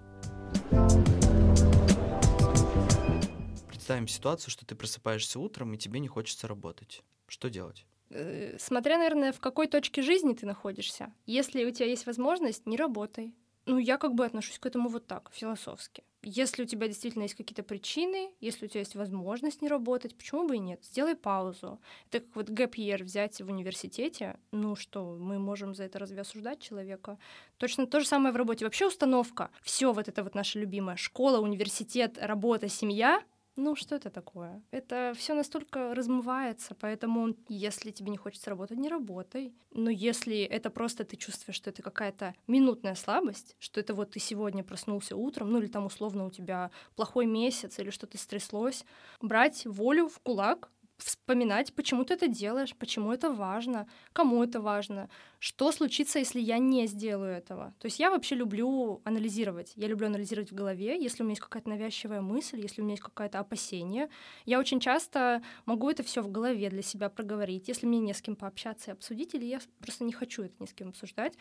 [3.70, 7.04] Представим ситуацию, что ты просыпаешься утром, и тебе не хочется работать.
[7.28, 7.86] Что делать?
[8.10, 11.14] Э, Смотря, наверное, в какой точке жизни ты находишься.
[11.26, 13.34] Если у тебя есть возможность, не работай.
[13.66, 16.04] Ну, я как бы отношусь к этому вот так, философски.
[16.22, 20.48] Если у тебя действительно есть какие-то причины, если у тебя есть возможность не работать, почему
[20.48, 20.84] бы и нет?
[20.84, 21.80] Сделай паузу.
[22.10, 24.40] Это как вот гэп year взять в университете.
[24.52, 27.18] Ну что, мы можем за это разве осуждать человека?
[27.58, 28.66] Точно то же самое в работе.
[28.66, 29.50] Вообще установка.
[29.64, 30.96] Все вот это вот наше любимое.
[30.96, 33.24] Школа, университет, работа, семья.
[33.58, 34.62] Ну, что это такое?
[34.72, 39.54] Это все настолько размывается, поэтому если тебе не хочется работать, не работай.
[39.72, 44.20] Но если это просто ты чувствуешь, что это какая-то минутная слабость, что это вот ты
[44.20, 48.84] сегодня проснулся утром, ну или там условно у тебя плохой месяц или что-то стряслось,
[49.22, 55.10] брать волю в кулак, вспоминать, почему ты это делаешь, почему это важно, кому это важно,
[55.40, 57.74] что случится, если я не сделаю этого.
[57.80, 59.74] То есть я вообще люблю анализировать.
[59.76, 62.94] Я люблю анализировать в голове, если у меня есть какая-то навязчивая мысль, если у меня
[62.94, 64.10] есть какое-то опасение.
[64.46, 67.68] Я очень часто могу это все в голове для себя проговорить.
[67.68, 70.66] Если мне не с кем пообщаться и обсудить, или я просто не хочу это ни
[70.66, 71.34] с кем обсуждать,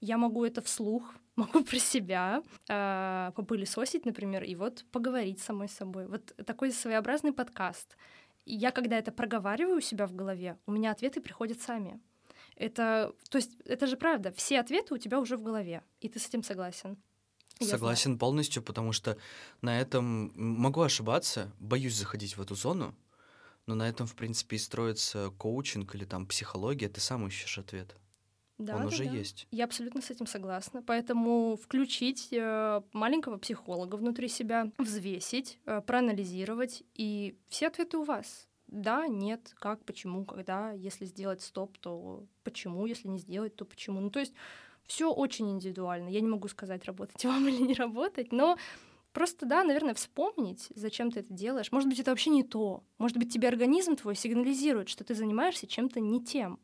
[0.00, 5.68] я могу это вслух, могу про себя э, попылесосить, например, и вот поговорить с самой
[5.68, 6.06] собой.
[6.06, 7.96] Вот такой своеобразный подкаст.
[8.44, 12.00] И я, когда это проговариваю у себя в голове, у меня ответы приходят сами.
[12.56, 14.32] Это, то есть, это же правда.
[14.32, 16.96] Все ответы у тебя уже в голове, и ты с этим согласен.
[17.60, 19.16] Я Согласен полностью, потому что
[19.60, 22.94] на этом могу ошибаться, боюсь заходить в эту зону,
[23.66, 27.96] но на этом, в принципе, и строится коучинг или там психология, ты сам ищешь ответ.
[28.62, 29.10] Да, Он да, уже да.
[29.10, 29.46] есть.
[29.50, 30.82] Я абсолютно с этим согласна.
[30.82, 38.48] Поэтому включить э, маленького психолога внутри себя, взвесить, э, проанализировать, и все ответы у вас.
[38.68, 40.72] Да, нет, как, почему, когда.
[40.72, 44.00] Если сделать стоп, то почему, если не сделать, то почему.
[44.00, 44.32] Ну, то есть
[44.86, 46.08] все очень индивидуально.
[46.08, 48.56] Я не могу сказать, работать вам или не работать, но
[49.12, 51.72] просто, да, наверное, вспомнить, зачем ты это делаешь.
[51.72, 52.82] Может быть, это вообще не то.
[52.98, 56.58] Может быть, тебе организм твой сигнализирует, что ты занимаешься чем-то не тем.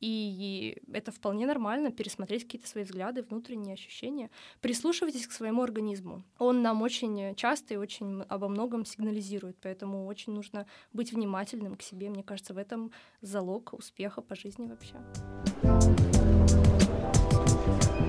[0.00, 4.30] И это вполне нормально, пересмотреть какие-то свои взгляды, внутренние ощущения.
[4.60, 6.24] Прислушивайтесь к своему организму.
[6.38, 11.82] Он нам очень часто и очень обо многом сигнализирует, поэтому очень нужно быть внимательным к
[11.82, 12.08] себе.
[12.08, 14.94] Мне кажется, в этом залог успеха по жизни вообще.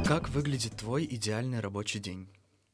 [0.07, 2.27] Как выглядит твой идеальный рабочий день?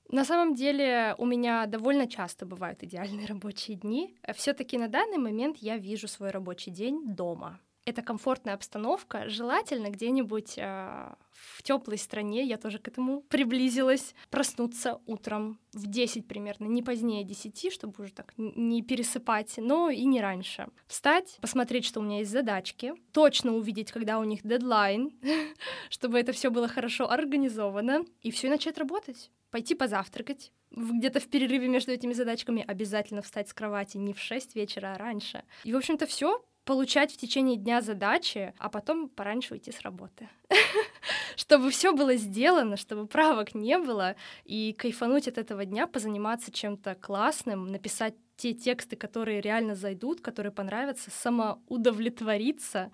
[0.10, 4.16] На самом деле у меня довольно часто бывают идеальные рабочие дни.
[4.36, 7.60] Все-таки на данный момент я вижу свой рабочий день дома.
[7.88, 15.00] Это комфортная обстановка, желательно где-нибудь э, в теплой стране, я тоже к этому приблизилась, проснуться
[15.06, 20.20] утром в 10 примерно, не позднее 10, чтобы уже так не пересыпать, но и не
[20.20, 20.68] раньше.
[20.88, 25.18] Встать, посмотреть, что у меня есть задачки, точно увидеть, когда у них дедлайн,
[25.90, 31.70] чтобы это все было хорошо организовано, и все начать работать пойти позавтракать, где-то в перерыве
[31.70, 35.46] между этими задачками обязательно встать с кровати не в 6 вечера, а раньше.
[35.64, 40.28] И, в общем-то, все получать в течение дня задачи, а потом пораньше уйти с работы.
[41.38, 46.96] Чтобы все было сделано, чтобы правок не было, и кайфануть от этого дня, позаниматься чем-то
[46.96, 52.92] классным, написать те тексты, которые реально зайдут, которые понравятся, самоудовлетвориться.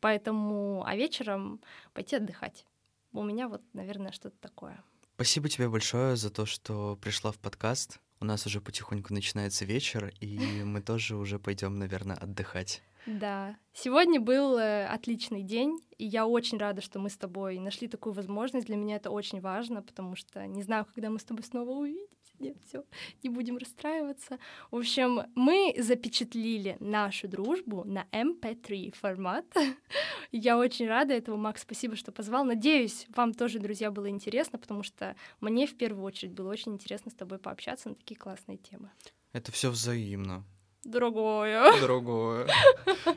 [0.00, 1.62] Поэтому, а вечером
[1.94, 2.66] пойти отдыхать.
[3.12, 4.84] У меня вот, наверное, что-то такое.
[5.14, 8.00] Спасибо тебе большое за то, что пришла в подкаст.
[8.20, 12.82] У нас уже потихоньку начинается вечер, и мы тоже уже пойдем, наверное, отдыхать.
[13.06, 17.86] Да, сегодня был э, отличный день, и я очень рада, что мы с тобой нашли
[17.88, 18.66] такую возможность.
[18.66, 22.14] Для меня это очень важно, потому что не знаю, когда мы с тобой снова увидимся.
[22.40, 22.84] Нет, все,
[23.22, 24.38] не будем расстраиваться.
[24.70, 29.46] В общем, мы запечатлили нашу дружбу на MP3 формат.
[30.32, 32.44] Я очень рада этому, Макс, спасибо, что позвал.
[32.44, 37.12] Надеюсь, вам тоже, друзья, было интересно, потому что мне в первую очередь было очень интересно
[37.12, 38.90] с тобой пообщаться на такие классные темы.
[39.32, 40.44] Это все взаимно.
[40.84, 41.80] Другое.
[41.80, 42.46] Другое.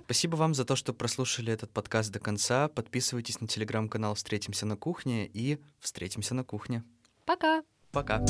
[0.05, 2.67] Спасибо вам за то, что прослушали этот подкаст до конца.
[2.69, 6.83] Подписывайтесь на телеграм-канал «Встретимся на кухне» и «Встретимся на кухне».
[7.25, 7.63] Пока.
[7.91, 8.23] Пока.